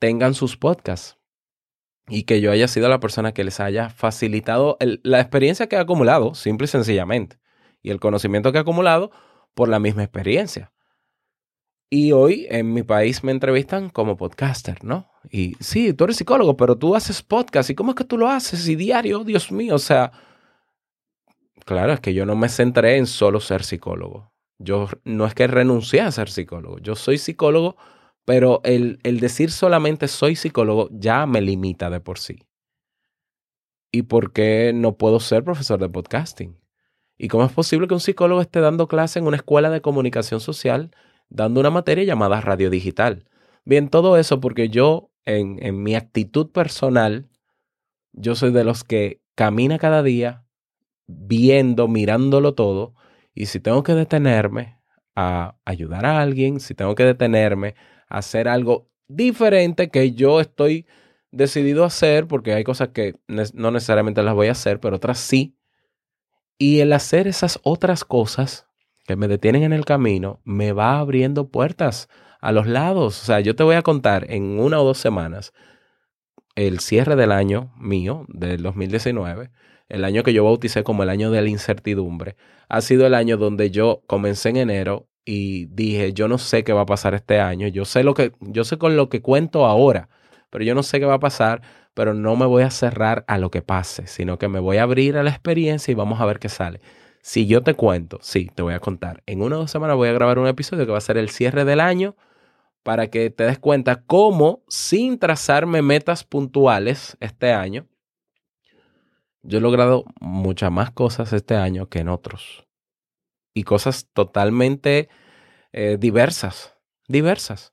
tengan 0.00 0.34
sus 0.34 0.56
podcasts. 0.56 1.16
Y 2.08 2.22
que 2.22 2.40
yo 2.40 2.52
haya 2.52 2.68
sido 2.68 2.88
la 2.88 3.00
persona 3.00 3.32
que 3.32 3.44
les 3.44 3.58
haya 3.58 3.90
facilitado 3.90 4.78
la 4.80 5.20
experiencia 5.20 5.68
que 5.68 5.76
he 5.76 5.80
acumulado, 5.80 6.34
simple 6.34 6.66
y 6.66 6.68
sencillamente. 6.68 7.38
Y 7.82 7.90
el 7.90 8.00
conocimiento 8.00 8.52
que 8.52 8.58
he 8.58 8.60
acumulado 8.60 9.10
por 9.54 9.68
la 9.68 9.80
misma 9.80 10.04
experiencia. 10.04 10.72
Y 11.88 12.12
hoy 12.12 12.46
en 12.50 12.72
mi 12.72 12.82
país 12.82 13.22
me 13.22 13.32
entrevistan 13.32 13.90
como 13.90 14.16
podcaster, 14.16 14.84
¿no? 14.84 15.08
Y 15.30 15.56
sí, 15.60 15.92
tú 15.92 16.04
eres 16.04 16.16
psicólogo, 16.16 16.56
pero 16.56 16.76
tú 16.76 16.96
haces 16.96 17.22
podcast. 17.22 17.70
¿Y 17.70 17.74
cómo 17.74 17.92
es 17.92 17.96
que 17.96 18.04
tú 18.04 18.18
lo 18.18 18.28
haces? 18.28 18.68
Y 18.68 18.74
diario, 18.74 19.22
Dios 19.22 19.52
mío, 19.52 19.76
o 19.76 19.78
sea, 19.78 20.10
claro, 21.64 21.92
es 21.92 22.00
que 22.00 22.12
yo 22.12 22.26
no 22.26 22.34
me 22.34 22.48
centré 22.48 22.96
en 22.96 23.06
solo 23.06 23.40
ser 23.40 23.62
psicólogo. 23.62 24.32
Yo 24.58 24.88
no 25.04 25.26
es 25.26 25.34
que 25.34 25.46
renuncié 25.46 26.00
a 26.00 26.10
ser 26.10 26.28
psicólogo. 26.28 26.78
Yo 26.78 26.96
soy 26.96 27.18
psicólogo, 27.18 27.76
pero 28.26 28.60
el, 28.64 28.98
el 29.04 29.20
decir 29.20 29.52
solamente 29.52 30.08
soy 30.08 30.34
psicólogo 30.34 30.88
ya 30.90 31.24
me 31.26 31.40
limita 31.40 31.88
de 31.88 32.00
por 32.00 32.18
sí. 32.18 32.40
¿Y 33.92 34.02
por 34.02 34.32
qué 34.32 34.72
no 34.74 34.98
puedo 34.98 35.20
ser 35.20 35.44
profesor 35.44 35.78
de 35.78 35.88
podcasting? 35.88 36.58
¿Y 37.16 37.28
cómo 37.28 37.44
es 37.44 37.52
posible 37.52 37.86
que 37.86 37.94
un 37.94 38.00
psicólogo 38.00 38.42
esté 38.42 38.60
dando 38.60 38.88
clase 38.88 39.20
en 39.20 39.28
una 39.28 39.36
escuela 39.36 39.70
de 39.70 39.80
comunicación 39.80 40.40
social 40.40 40.90
dando 41.28 41.60
una 41.60 41.70
materia 41.70 42.02
llamada 42.02 42.40
radio 42.40 42.68
digital? 42.68 43.30
Bien, 43.64 43.88
todo 43.88 44.18
eso 44.18 44.40
porque 44.40 44.68
yo, 44.70 45.12
en, 45.24 45.64
en 45.64 45.80
mi 45.82 45.94
actitud 45.94 46.50
personal, 46.50 47.28
yo 48.12 48.34
soy 48.34 48.50
de 48.50 48.64
los 48.64 48.82
que 48.82 49.22
camina 49.36 49.78
cada 49.78 50.02
día 50.02 50.44
viendo, 51.06 51.86
mirándolo 51.86 52.54
todo, 52.54 52.94
y 53.34 53.46
si 53.46 53.60
tengo 53.60 53.84
que 53.84 53.94
detenerme 53.94 54.80
a 55.14 55.56
ayudar 55.64 56.06
a 56.06 56.20
alguien, 56.20 56.58
si 56.58 56.74
tengo 56.74 56.96
que 56.96 57.04
detenerme 57.04 57.76
hacer 58.06 58.48
algo 58.48 58.88
diferente 59.08 59.88
que 59.90 60.12
yo 60.12 60.40
estoy 60.40 60.86
decidido 61.30 61.84
a 61.84 61.88
hacer, 61.88 62.26
porque 62.26 62.54
hay 62.54 62.64
cosas 62.64 62.88
que 62.88 63.16
no 63.26 63.70
necesariamente 63.70 64.22
las 64.22 64.34
voy 64.34 64.48
a 64.48 64.52
hacer, 64.52 64.80
pero 64.80 64.96
otras 64.96 65.18
sí, 65.18 65.56
y 66.58 66.80
el 66.80 66.92
hacer 66.92 67.28
esas 67.28 67.60
otras 67.62 68.04
cosas 68.04 68.66
que 69.06 69.16
me 69.16 69.28
detienen 69.28 69.62
en 69.62 69.72
el 69.72 69.84
camino 69.84 70.40
me 70.44 70.72
va 70.72 70.98
abriendo 70.98 71.48
puertas 71.48 72.08
a 72.40 72.52
los 72.52 72.66
lados. 72.66 73.22
O 73.22 73.24
sea, 73.26 73.40
yo 73.40 73.54
te 73.54 73.62
voy 73.62 73.76
a 73.76 73.82
contar 73.82 74.30
en 74.30 74.58
una 74.58 74.80
o 74.80 74.84
dos 74.84 74.98
semanas 74.98 75.52
el 76.54 76.80
cierre 76.80 77.16
del 77.16 77.32
año 77.32 77.72
mío, 77.76 78.24
del 78.28 78.62
2019, 78.62 79.50
el 79.88 80.04
año 80.04 80.22
que 80.22 80.32
yo 80.32 80.44
bauticé 80.44 80.82
como 80.82 81.02
el 81.02 81.10
año 81.10 81.30
de 81.30 81.42
la 81.42 81.48
incertidumbre, 81.48 82.36
ha 82.68 82.80
sido 82.80 83.06
el 83.06 83.14
año 83.14 83.36
donde 83.36 83.70
yo 83.70 84.02
comencé 84.06 84.48
en 84.48 84.56
enero 84.56 85.06
y 85.26 85.66
dije, 85.66 86.12
yo 86.12 86.28
no 86.28 86.38
sé 86.38 86.64
qué 86.64 86.72
va 86.72 86.82
a 86.82 86.86
pasar 86.86 87.14
este 87.14 87.40
año, 87.40 87.66
yo 87.66 87.84
sé 87.84 88.04
lo 88.04 88.14
que, 88.14 88.32
yo 88.40 88.64
sé 88.64 88.78
con 88.78 88.96
lo 88.96 89.10
que 89.10 89.20
cuento 89.20 89.66
ahora, 89.66 90.08
pero 90.50 90.64
yo 90.64 90.74
no 90.74 90.84
sé 90.84 91.00
qué 91.00 91.04
va 91.04 91.14
a 91.14 91.20
pasar, 91.20 91.62
pero 91.94 92.14
no 92.14 92.36
me 92.36 92.46
voy 92.46 92.62
a 92.62 92.70
cerrar 92.70 93.24
a 93.26 93.36
lo 93.36 93.50
que 93.50 93.60
pase, 93.60 94.06
sino 94.06 94.38
que 94.38 94.48
me 94.48 94.60
voy 94.60 94.76
a 94.78 94.84
abrir 94.84 95.16
a 95.16 95.24
la 95.24 95.30
experiencia 95.30 95.92
y 95.92 95.96
vamos 95.96 96.20
a 96.20 96.26
ver 96.26 96.38
qué 96.38 96.48
sale. 96.48 96.80
Si 97.22 97.46
yo 97.46 97.62
te 97.64 97.74
cuento, 97.74 98.18
sí, 98.22 98.50
te 98.54 98.62
voy 98.62 98.74
a 98.74 98.80
contar. 98.80 99.22
En 99.26 99.42
una 99.42 99.56
o 99.56 99.58
dos 99.60 99.70
semanas 99.70 99.96
voy 99.96 100.08
a 100.08 100.12
grabar 100.12 100.38
un 100.38 100.46
episodio 100.46 100.86
que 100.86 100.92
va 100.92 100.98
a 100.98 101.00
ser 101.00 101.16
el 101.18 101.28
cierre 101.28 101.64
del 101.64 101.80
año 101.80 102.14
para 102.84 103.08
que 103.08 103.30
te 103.30 103.44
des 103.44 103.58
cuenta 103.58 104.04
cómo, 104.06 104.62
sin 104.68 105.18
trazarme 105.18 105.82
metas 105.82 106.22
puntuales 106.22 107.16
este 107.18 107.52
año, 107.52 107.88
yo 109.42 109.58
he 109.58 109.60
logrado 109.60 110.04
muchas 110.20 110.70
más 110.70 110.92
cosas 110.92 111.32
este 111.32 111.56
año 111.56 111.88
que 111.88 111.98
en 111.98 112.08
otros. 112.08 112.65
Y 113.56 113.62
cosas 113.64 114.06
totalmente 114.12 115.08
eh, 115.72 115.96
diversas, 115.98 116.74
diversas. 117.08 117.72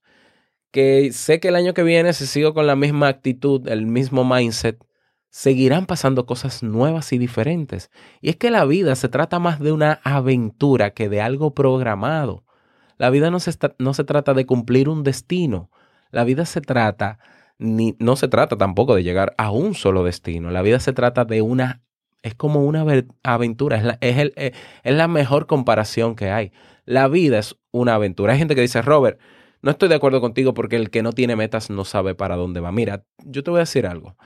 Que 0.71 1.11
sé 1.11 1.41
que 1.41 1.49
el 1.49 1.55
año 1.55 1.73
que 1.73 1.83
viene, 1.83 2.13
si 2.13 2.25
sigo 2.25 2.53
con 2.53 2.67
la 2.67 2.77
misma 2.77 3.09
actitud, 3.09 3.67
el 3.67 3.85
mismo 3.85 4.23
mindset, 4.23 4.81
seguirán 5.29 5.85
pasando 5.85 6.25
cosas 6.25 6.63
nuevas 6.63 7.11
y 7.11 7.17
diferentes. 7.17 7.91
Y 8.21 8.29
es 8.29 8.37
que 8.37 8.49
la 8.49 8.63
vida 8.63 8.95
se 8.95 9.09
trata 9.09 9.39
más 9.39 9.59
de 9.59 9.73
una 9.73 9.99
aventura 10.05 10.91
que 10.93 11.09
de 11.09 11.19
algo 11.21 11.53
programado. 11.53 12.45
La 12.97 13.09
vida 13.09 13.29
no 13.29 13.41
se, 13.41 13.49
está- 13.49 13.75
no 13.77 13.93
se 13.93 14.05
trata 14.05 14.33
de 14.33 14.45
cumplir 14.45 14.87
un 14.87 15.03
destino. 15.03 15.69
La 16.11 16.23
vida 16.23 16.45
se 16.45 16.61
trata, 16.61 17.19
ni, 17.57 17.97
no 17.99 18.15
se 18.15 18.29
trata 18.29 18.55
tampoco 18.57 18.95
de 18.95 19.03
llegar 19.03 19.35
a 19.37 19.51
un 19.51 19.73
solo 19.73 20.05
destino. 20.05 20.49
La 20.49 20.61
vida 20.61 20.79
se 20.79 20.93
trata 20.93 21.25
de 21.25 21.41
una, 21.41 21.83
es 22.23 22.33
como 22.35 22.63
una 22.63 22.81
ave- 22.83 23.07
aventura, 23.23 23.77
es 23.77 23.83
la, 23.83 23.97
es 24.01 24.17
el- 24.17 24.33
eh, 24.37 24.53
es 24.83 24.95
la 24.95 25.07
mejor 25.07 25.45
comparación 25.45 26.15
que 26.15 26.31
hay. 26.31 26.51
La 26.85 27.07
vida 27.07 27.37
es 27.39 27.55
una 27.71 27.95
aventura. 27.95 28.33
Hay 28.33 28.39
gente 28.39 28.55
que 28.55 28.61
dice, 28.61 28.81
Robert, 28.81 29.19
no 29.61 29.71
estoy 29.71 29.89
de 29.89 29.95
acuerdo 29.95 30.21
contigo 30.21 30.53
porque 30.53 30.75
el 30.77 30.89
que 30.89 31.03
no 31.03 31.11
tiene 31.13 31.35
metas 31.35 31.69
no 31.69 31.85
sabe 31.85 32.15
para 32.15 32.35
dónde 32.35 32.59
va. 32.59 32.71
Mira, 32.71 33.05
yo 33.25 33.43
te 33.43 33.51
voy 33.51 33.59
a 33.59 33.61
decir 33.61 33.85
algo. 33.85 34.17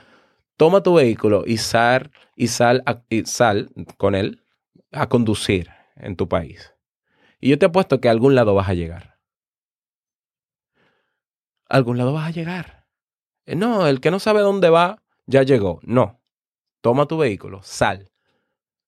Toma 0.56 0.82
tu 0.82 0.94
vehículo 0.94 1.44
y 1.46 1.58
sal, 1.58 2.10
y 2.34 2.48
sal, 2.48 2.82
y 3.10 3.24
sal 3.26 3.70
con 3.96 4.14
él 4.14 4.42
a 4.92 5.08
conducir 5.08 5.68
en 5.96 6.16
tu 6.16 6.28
país. 6.28 6.74
Y 7.40 7.50
yo 7.50 7.58
te 7.58 7.66
apuesto 7.66 8.00
que 8.00 8.08
a 8.08 8.12
algún 8.12 8.34
lado 8.34 8.54
vas 8.54 8.68
a 8.68 8.74
llegar. 8.74 9.18
A 11.68 11.76
algún 11.76 11.98
lado 11.98 12.12
vas 12.12 12.28
a 12.28 12.30
llegar. 12.32 12.86
Eh, 13.46 13.54
No, 13.56 13.86
el 13.86 14.00
que 14.00 14.10
no 14.10 14.18
sabe 14.18 14.40
dónde 14.40 14.70
va, 14.70 15.02
ya 15.26 15.42
llegó. 15.42 15.80
No. 15.82 16.17
Toma 16.88 17.04
tu 17.04 17.18
vehículo, 17.18 17.60
sal, 17.62 18.10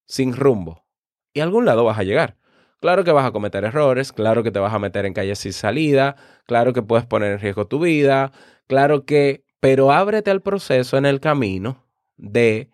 sin 0.06 0.34
rumbo. 0.34 0.86
Y 1.34 1.40
a 1.40 1.42
algún 1.42 1.66
lado 1.66 1.84
vas 1.84 1.98
a 1.98 2.02
llegar. 2.02 2.38
Claro 2.80 3.04
que 3.04 3.12
vas 3.12 3.26
a 3.26 3.30
cometer 3.30 3.62
errores, 3.62 4.10
claro 4.10 4.42
que 4.42 4.50
te 4.50 4.58
vas 4.58 4.72
a 4.72 4.78
meter 4.78 5.04
en 5.04 5.12
calles 5.12 5.40
sin 5.40 5.52
salida, 5.52 6.16
claro 6.46 6.72
que 6.72 6.80
puedes 6.80 7.04
poner 7.04 7.32
en 7.32 7.40
riesgo 7.40 7.66
tu 7.66 7.78
vida, 7.78 8.32
claro 8.66 9.04
que, 9.04 9.44
pero 9.60 9.92
ábrete 9.92 10.30
al 10.30 10.40
proceso 10.40 10.96
en 10.96 11.04
el 11.04 11.20
camino 11.20 11.84
de 12.16 12.70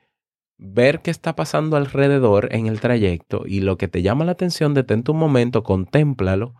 ver 0.59 1.03
qué 1.03 1.11
está 1.11 1.35
pasando 1.35 1.77
alrededor 1.77 2.55
en 2.55 2.69
el 2.69 2.79
trayecto 2.79 3.43
y 3.47 3.63
lo 3.63 3.79
que 3.79 3.89
te 3.89 4.03
llama 4.03 4.25
la 4.25 4.31
atención, 4.31 4.75
detente 4.75 5.11
un 5.11 5.19
momento, 5.19 5.65
contémplalo. 5.65 6.55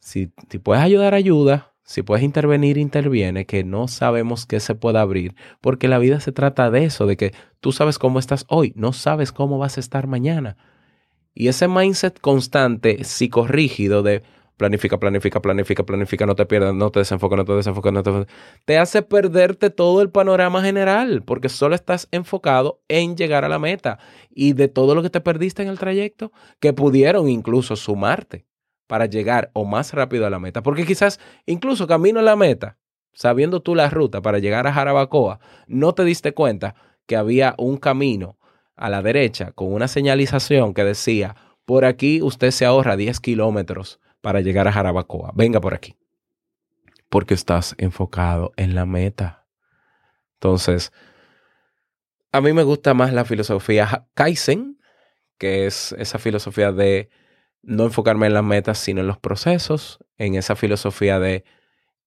Si, 0.00 0.32
si 0.50 0.58
puedes 0.58 0.82
ayudar, 0.82 1.14
ayuda. 1.14 1.73
Si 1.86 2.02
puedes 2.02 2.24
intervenir, 2.24 2.78
interviene, 2.78 3.44
que 3.44 3.62
no 3.62 3.88
sabemos 3.88 4.46
qué 4.46 4.58
se 4.58 4.74
puede 4.74 4.98
abrir, 4.98 5.34
porque 5.60 5.86
la 5.86 5.98
vida 5.98 6.18
se 6.18 6.32
trata 6.32 6.70
de 6.70 6.84
eso, 6.84 7.06
de 7.06 7.18
que 7.18 7.34
tú 7.60 7.72
sabes 7.72 7.98
cómo 7.98 8.18
estás 8.18 8.46
hoy, 8.48 8.72
no 8.74 8.94
sabes 8.94 9.32
cómo 9.32 9.58
vas 9.58 9.76
a 9.76 9.80
estar 9.80 10.06
mañana. 10.06 10.56
Y 11.34 11.48
ese 11.48 11.68
mindset 11.68 12.18
constante, 12.20 13.04
psicorrígido 13.04 14.02
de 14.02 14.22
planifica, 14.56 14.98
planifica, 14.98 15.42
planifica, 15.42 15.84
planifica, 15.84 16.24
no 16.24 16.34
te 16.34 16.46
pierdas, 16.46 16.74
no 16.74 16.90
te 16.90 17.00
desenfoques, 17.00 17.36
no 17.36 17.44
te 17.44 17.52
desenfoques, 17.52 17.92
no 17.92 18.02
te... 18.02 18.26
Te 18.64 18.78
hace 18.78 19.02
perderte 19.02 19.68
todo 19.68 20.00
el 20.00 20.10
panorama 20.10 20.62
general, 20.62 21.22
porque 21.22 21.50
solo 21.50 21.74
estás 21.74 22.08
enfocado 22.12 22.80
en 22.88 23.14
llegar 23.14 23.44
a 23.44 23.48
la 23.50 23.58
meta 23.58 23.98
y 24.30 24.54
de 24.54 24.68
todo 24.68 24.94
lo 24.94 25.02
que 25.02 25.10
te 25.10 25.20
perdiste 25.20 25.62
en 25.62 25.68
el 25.68 25.78
trayecto, 25.78 26.32
que 26.60 26.72
pudieron 26.72 27.28
incluso 27.28 27.76
sumarte 27.76 28.46
para 28.86 29.06
llegar 29.06 29.50
o 29.52 29.64
más 29.64 29.92
rápido 29.92 30.26
a 30.26 30.30
la 30.30 30.38
meta. 30.38 30.62
Porque 30.62 30.86
quizás 30.86 31.20
incluso 31.46 31.86
camino 31.86 32.20
a 32.20 32.22
la 32.22 32.36
meta, 32.36 32.78
sabiendo 33.12 33.60
tú 33.60 33.74
la 33.74 33.90
ruta 33.90 34.22
para 34.22 34.38
llegar 34.38 34.66
a 34.66 34.72
Jarabacoa, 34.72 35.40
no 35.66 35.94
te 35.94 36.04
diste 36.04 36.32
cuenta 36.32 36.74
que 37.06 37.16
había 37.16 37.54
un 37.58 37.76
camino 37.76 38.38
a 38.76 38.88
la 38.88 39.02
derecha 39.02 39.52
con 39.52 39.72
una 39.72 39.88
señalización 39.88 40.74
que 40.74 40.84
decía, 40.84 41.36
por 41.64 41.84
aquí 41.84 42.20
usted 42.22 42.50
se 42.50 42.64
ahorra 42.64 42.96
10 42.96 43.20
kilómetros 43.20 44.00
para 44.20 44.40
llegar 44.40 44.68
a 44.68 44.72
Jarabacoa. 44.72 45.32
Venga 45.34 45.60
por 45.60 45.74
aquí. 45.74 45.96
Porque 47.08 47.34
estás 47.34 47.74
enfocado 47.78 48.52
en 48.56 48.74
la 48.74 48.86
meta. 48.86 49.46
Entonces, 50.34 50.92
a 52.32 52.40
mí 52.40 52.52
me 52.52 52.64
gusta 52.64 52.94
más 52.94 53.12
la 53.12 53.24
filosofía 53.24 54.06
Kaizen, 54.14 54.78
que 55.38 55.66
es 55.66 55.92
esa 55.98 56.18
filosofía 56.18 56.72
de 56.72 57.08
no 57.66 57.84
enfocarme 57.84 58.26
en 58.26 58.34
las 58.34 58.44
metas, 58.44 58.78
sino 58.78 59.00
en 59.00 59.06
los 59.06 59.18
procesos, 59.18 59.98
en 60.18 60.34
esa 60.34 60.56
filosofía 60.56 61.18
de 61.18 61.44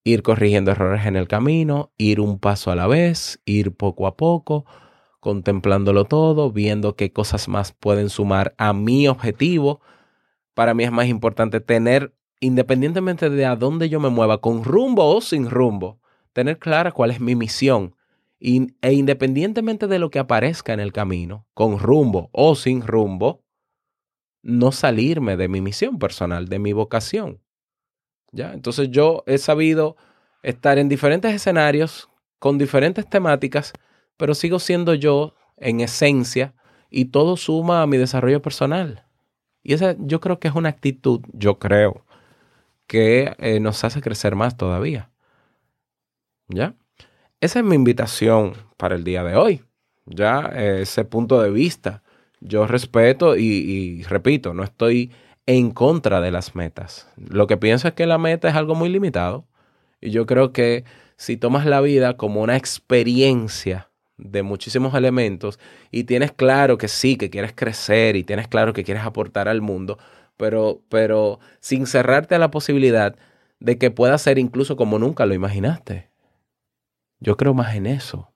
ir 0.04 0.22
corrigiendo 0.22 0.70
errores 0.70 1.06
en 1.06 1.16
el 1.16 1.28
camino, 1.28 1.92
ir 1.98 2.20
un 2.20 2.38
paso 2.38 2.70
a 2.70 2.76
la 2.76 2.86
vez, 2.86 3.40
ir 3.44 3.74
poco 3.74 4.06
a 4.06 4.16
poco, 4.16 4.64
contemplándolo 5.20 6.04
todo, 6.04 6.52
viendo 6.52 6.96
qué 6.96 7.12
cosas 7.12 7.48
más 7.48 7.72
pueden 7.72 8.08
sumar 8.08 8.54
a 8.56 8.72
mi 8.72 9.08
objetivo. 9.08 9.80
Para 10.54 10.74
mí 10.74 10.84
es 10.84 10.92
más 10.92 11.06
importante 11.06 11.60
tener, 11.60 12.14
independientemente 12.40 13.28
de 13.28 13.46
a 13.46 13.56
dónde 13.56 13.88
yo 13.88 14.00
me 14.00 14.08
mueva, 14.08 14.40
con 14.40 14.64
rumbo 14.64 15.14
o 15.14 15.20
sin 15.20 15.50
rumbo, 15.50 16.00
tener 16.32 16.58
clara 16.58 16.92
cuál 16.92 17.10
es 17.10 17.20
mi 17.20 17.34
misión. 17.34 17.94
E 18.40 18.92
independientemente 18.92 19.88
de 19.88 19.98
lo 19.98 20.10
que 20.10 20.20
aparezca 20.20 20.72
en 20.72 20.78
el 20.78 20.92
camino, 20.92 21.46
con 21.54 21.80
rumbo 21.80 22.30
o 22.32 22.54
sin 22.54 22.86
rumbo, 22.86 23.42
no 24.48 24.72
salirme 24.72 25.36
de 25.36 25.46
mi 25.46 25.60
misión 25.60 25.98
personal, 25.98 26.48
de 26.48 26.58
mi 26.58 26.72
vocación. 26.72 27.40
¿Ya? 28.32 28.54
Entonces 28.54 28.90
yo 28.90 29.22
he 29.26 29.36
sabido 29.36 29.96
estar 30.42 30.78
en 30.78 30.88
diferentes 30.88 31.34
escenarios, 31.34 32.08
con 32.38 32.56
diferentes 32.56 33.08
temáticas, 33.08 33.72
pero 34.16 34.34
sigo 34.34 34.58
siendo 34.58 34.94
yo 34.94 35.34
en 35.58 35.80
esencia 35.80 36.54
y 36.88 37.06
todo 37.06 37.36
suma 37.36 37.82
a 37.82 37.86
mi 37.86 37.98
desarrollo 37.98 38.40
personal. 38.40 39.04
Y 39.62 39.74
esa 39.74 39.96
yo 39.98 40.20
creo 40.20 40.38
que 40.38 40.48
es 40.48 40.54
una 40.54 40.70
actitud, 40.70 41.20
yo 41.32 41.58
creo, 41.58 42.06
que 42.86 43.34
eh, 43.38 43.60
nos 43.60 43.84
hace 43.84 44.00
crecer 44.00 44.34
más 44.34 44.56
todavía. 44.56 45.10
¿Ya? 46.48 46.74
Esa 47.40 47.58
es 47.58 47.64
mi 47.66 47.74
invitación 47.74 48.54
para 48.78 48.94
el 48.94 49.04
día 49.04 49.22
de 49.24 49.36
hoy. 49.36 49.62
Ya, 50.06 50.50
eh, 50.54 50.80
ese 50.82 51.04
punto 51.04 51.42
de 51.42 51.50
vista. 51.50 52.02
Yo 52.40 52.66
respeto 52.66 53.36
y, 53.36 54.02
repito, 54.04 54.54
no 54.54 54.62
estoy 54.62 55.10
en 55.46 55.70
contra 55.70 56.20
de 56.20 56.30
las 56.30 56.54
metas. 56.54 57.08
Lo 57.16 57.46
que 57.46 57.56
pienso 57.56 57.88
es 57.88 57.94
que 57.94 58.06
la 58.06 58.18
meta 58.18 58.48
es 58.48 58.54
algo 58.54 58.74
muy 58.74 58.88
limitado. 58.88 59.46
Y 60.00 60.10
yo 60.10 60.26
creo 60.26 60.52
que 60.52 60.84
si 61.16 61.36
tomas 61.36 61.66
la 61.66 61.80
vida 61.80 62.16
como 62.16 62.42
una 62.42 62.56
experiencia 62.56 63.90
de 64.18 64.42
muchísimos 64.42 64.94
elementos 64.94 65.58
y 65.90 66.04
tienes 66.04 66.32
claro 66.32 66.78
que 66.78 66.88
sí, 66.88 67.16
que 67.16 67.30
quieres 67.30 67.52
crecer 67.54 68.16
y 68.16 68.24
tienes 68.24 68.48
claro 68.48 68.72
que 68.72 68.84
quieres 68.84 69.04
aportar 69.04 69.48
al 69.48 69.60
mundo, 69.60 69.98
pero, 70.36 70.82
pero 70.88 71.40
sin 71.60 71.86
cerrarte 71.86 72.34
a 72.34 72.38
la 72.38 72.50
posibilidad 72.50 73.16
de 73.60 73.78
que 73.78 73.90
pueda 73.90 74.16
ser 74.18 74.38
incluso 74.38 74.76
como 74.76 74.98
nunca 74.98 75.26
lo 75.26 75.34
imaginaste. 75.34 76.08
Yo 77.20 77.36
creo 77.36 77.54
más 77.54 77.74
en 77.74 77.86
eso. 77.86 78.32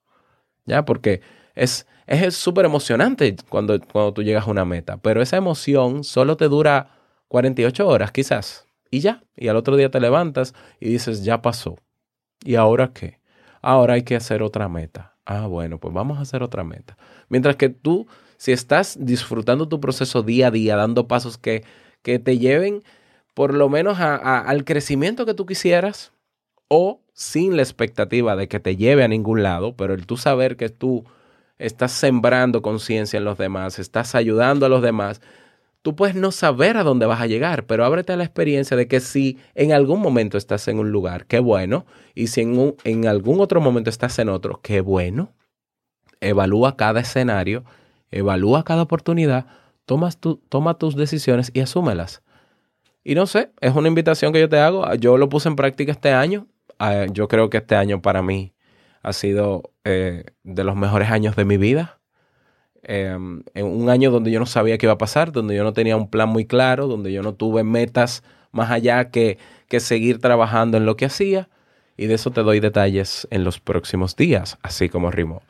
¿Ya? 0.64 0.84
Porque 0.84 1.20
es 1.54 1.86
es 2.20 2.36
súper 2.36 2.64
emocionante 2.66 3.36
cuando, 3.48 3.80
cuando 3.80 4.12
tú 4.12 4.22
llegas 4.22 4.46
a 4.46 4.50
una 4.50 4.64
meta, 4.64 4.98
pero 4.98 5.22
esa 5.22 5.36
emoción 5.36 6.04
solo 6.04 6.36
te 6.36 6.48
dura 6.48 6.90
48 7.28 7.86
horas 7.88 8.12
quizás 8.12 8.66
y 8.90 9.00
ya. 9.00 9.22
Y 9.36 9.48
al 9.48 9.56
otro 9.56 9.76
día 9.76 9.90
te 9.90 10.00
levantas 10.00 10.54
y 10.80 10.90
dices, 10.90 11.24
ya 11.24 11.40
pasó. 11.42 11.76
¿Y 12.44 12.56
ahora 12.56 12.92
qué? 12.92 13.20
Ahora 13.62 13.94
hay 13.94 14.02
que 14.02 14.16
hacer 14.16 14.42
otra 14.42 14.68
meta. 14.68 15.16
Ah, 15.24 15.46
bueno, 15.46 15.78
pues 15.78 15.94
vamos 15.94 16.18
a 16.18 16.22
hacer 16.22 16.42
otra 16.42 16.64
meta. 16.64 16.96
Mientras 17.28 17.56
que 17.56 17.68
tú, 17.68 18.06
si 18.36 18.52
estás 18.52 18.98
disfrutando 19.00 19.68
tu 19.68 19.80
proceso 19.80 20.22
día 20.22 20.48
a 20.48 20.50
día, 20.50 20.76
dando 20.76 21.08
pasos 21.08 21.38
que, 21.38 21.64
que 22.02 22.18
te 22.18 22.38
lleven 22.38 22.82
por 23.34 23.54
lo 23.54 23.68
menos 23.68 24.00
a- 24.00 24.16
a- 24.16 24.40
al 24.40 24.64
crecimiento 24.64 25.24
que 25.24 25.34
tú 25.34 25.46
quisieras, 25.46 26.12
o 26.68 27.00
sin 27.14 27.56
la 27.56 27.62
expectativa 27.62 28.36
de 28.36 28.48
que 28.48 28.60
te 28.60 28.76
lleve 28.76 29.04
a 29.04 29.08
ningún 29.08 29.42
lado, 29.42 29.76
pero 29.76 29.94
el 29.94 30.06
tú 30.06 30.16
saber 30.16 30.56
que 30.56 30.68
tú 30.70 31.04
estás 31.64 31.92
sembrando 31.92 32.62
conciencia 32.62 33.18
en 33.18 33.24
los 33.24 33.38
demás, 33.38 33.78
estás 33.78 34.14
ayudando 34.14 34.66
a 34.66 34.68
los 34.68 34.82
demás, 34.82 35.20
tú 35.82 35.96
puedes 35.96 36.14
no 36.14 36.30
saber 36.32 36.76
a 36.76 36.82
dónde 36.84 37.06
vas 37.06 37.20
a 37.20 37.26
llegar, 37.26 37.66
pero 37.66 37.84
ábrete 37.84 38.12
a 38.12 38.16
la 38.16 38.24
experiencia 38.24 38.76
de 38.76 38.86
que 38.88 39.00
si 39.00 39.38
en 39.54 39.72
algún 39.72 40.00
momento 40.00 40.38
estás 40.38 40.68
en 40.68 40.78
un 40.78 40.90
lugar, 40.92 41.26
qué 41.26 41.40
bueno, 41.40 41.86
y 42.14 42.28
si 42.28 42.42
en, 42.42 42.58
un- 42.58 42.76
en 42.84 43.06
algún 43.06 43.40
otro 43.40 43.60
momento 43.60 43.90
estás 43.90 44.18
en 44.18 44.28
otro, 44.28 44.60
qué 44.62 44.80
bueno. 44.80 45.32
Evalúa 46.20 46.76
cada 46.76 47.00
escenario, 47.00 47.64
evalúa 48.10 48.62
cada 48.64 48.82
oportunidad, 48.82 49.46
tomas 49.86 50.18
tu- 50.18 50.36
toma 50.48 50.74
tus 50.78 50.94
decisiones 50.96 51.50
y 51.52 51.60
asúmelas. 51.60 52.22
Y 53.02 53.14
no 53.16 53.26
sé, 53.26 53.50
es 53.60 53.74
una 53.74 53.88
invitación 53.88 54.32
que 54.32 54.38
yo 54.40 54.48
te 54.48 54.58
hago. 54.58 54.92
Yo 54.94 55.18
lo 55.18 55.28
puse 55.28 55.48
en 55.48 55.56
práctica 55.56 55.90
este 55.90 56.12
año. 56.12 56.46
Ah, 56.78 57.06
Yo 57.10 57.26
creo 57.26 57.50
que 57.50 57.56
este 57.58 57.74
año 57.74 58.00
para 58.00 58.22
mí 58.22 58.52
ha 59.02 59.12
sido 59.12 59.72
eh, 59.84 60.24
de 60.44 60.64
los 60.64 60.76
mejores 60.76 61.10
años 61.10 61.36
de 61.36 61.44
mi 61.44 61.56
vida. 61.56 61.98
Eh, 62.84 63.16
en 63.54 63.66
un 63.66 63.90
año 63.90 64.10
donde 64.10 64.30
yo 64.30 64.40
no 64.40 64.46
sabía 64.46 64.78
qué 64.78 64.86
iba 64.86 64.94
a 64.94 64.98
pasar, 64.98 65.32
donde 65.32 65.54
yo 65.54 65.64
no 65.64 65.72
tenía 65.72 65.96
un 65.96 66.08
plan 66.08 66.28
muy 66.28 66.46
claro, 66.46 66.88
donde 66.88 67.12
yo 67.12 67.22
no 67.22 67.34
tuve 67.34 67.64
metas 67.64 68.22
más 68.50 68.70
allá 68.70 69.10
que, 69.10 69.38
que 69.68 69.80
seguir 69.80 70.20
trabajando 70.20 70.76
en 70.76 70.86
lo 70.86 70.96
que 70.96 71.04
hacía. 71.04 71.48
Y 71.96 72.06
de 72.06 72.14
eso 72.14 72.30
te 72.30 72.42
doy 72.42 72.60
detalles 72.60 73.28
en 73.30 73.44
los 73.44 73.60
próximos 73.60 74.16
días, 74.16 74.58
así 74.62 74.88
como 74.88 75.10
Rimo. 75.10 75.42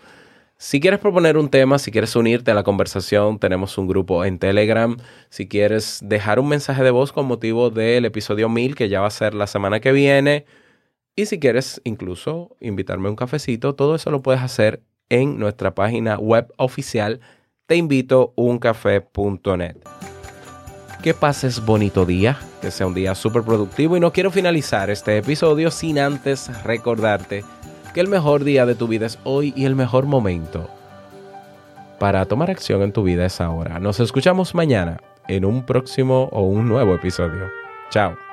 Si 0.63 0.79
quieres 0.79 1.01
proponer 1.01 1.37
un 1.37 1.49
tema, 1.49 1.81
si 1.81 1.91
quieres 1.91 2.15
unirte 2.15 2.53
a 2.53 2.55
la 2.55 2.63
conversación, 2.63 3.41
tenemos 3.41 3.79
un 3.79 3.89
grupo 3.89 4.25
en 4.25 4.39
Telegram. 4.39 4.97
Si 5.29 5.49
quieres 5.49 5.99
dejar 6.05 6.39
un 6.39 6.49
mensaje 6.49 6.85
de 6.85 6.93
voz 6.93 7.13
con 7.13 7.27
motivo 7.27 7.71
del 7.71 8.05
episodio 8.05 8.49
1000, 8.49 8.77
que 8.77 8.89
ya 8.89 9.01
va 9.01 9.09
a 9.09 9.11
ser 9.11 9.35
la 9.35 9.49
semana 9.49 9.81
que 9.81 9.91
viene. 9.91 10.47
Y 11.15 11.27
si 11.27 11.39
quieres 11.39 11.81
incluso 11.85 12.57
invitarme 12.61 13.09
a 13.09 13.11
un 13.11 13.17
cafecito, 13.17 13.75
todo 13.75 13.95
eso 13.95 14.11
lo 14.11 14.23
puedes 14.23 14.41
hacer 14.41 14.83
en 15.11 15.39
nuestra 15.39 15.75
página 15.75 16.19
web 16.19 16.53
oficial 16.57 17.21
teinvitouncafé.net. 17.67 19.77
Que 21.03 21.15
pases 21.15 21.65
bonito 21.65 22.07
día, 22.07 22.39
que 22.61 22.71
sea 22.71 22.87
un 22.87 22.95
día 22.95 23.15
súper 23.15 23.43
productivo 23.43 23.97
y 23.97 24.01
no 24.01 24.13
quiero 24.13 24.31
finalizar 24.31 24.89
este 24.89 25.19
episodio 25.19 25.71
sin 25.71 25.99
antes 25.99 26.51
recordarte 26.65 27.45
que 27.93 28.01
el 28.01 28.09
mejor 28.09 28.45
día 28.45 28.65
de 28.65 28.75
tu 28.75 28.89
vida 28.89 29.07
es 29.07 29.19
hoy 29.25 29.53
y 29.55 29.67
el 29.67 29.75
mejor 29.75 30.07
momento 30.07 30.71
para 31.99 32.25
tomar 32.25 32.51
acción 32.51 32.83
en 32.83 32.93
tu 32.93 33.03
vida 33.03 33.27
es 33.27 33.41
ahora. 33.41 33.79
Nos 33.79 34.01
escuchamos 34.01 34.55
mañana 34.55 34.99
en 35.29 35.45
un 35.45 35.65
próximo 35.65 36.29
o 36.33 36.43
un 36.43 36.69
nuevo 36.69 36.95
episodio. 36.95 37.51
Chao. 37.91 38.32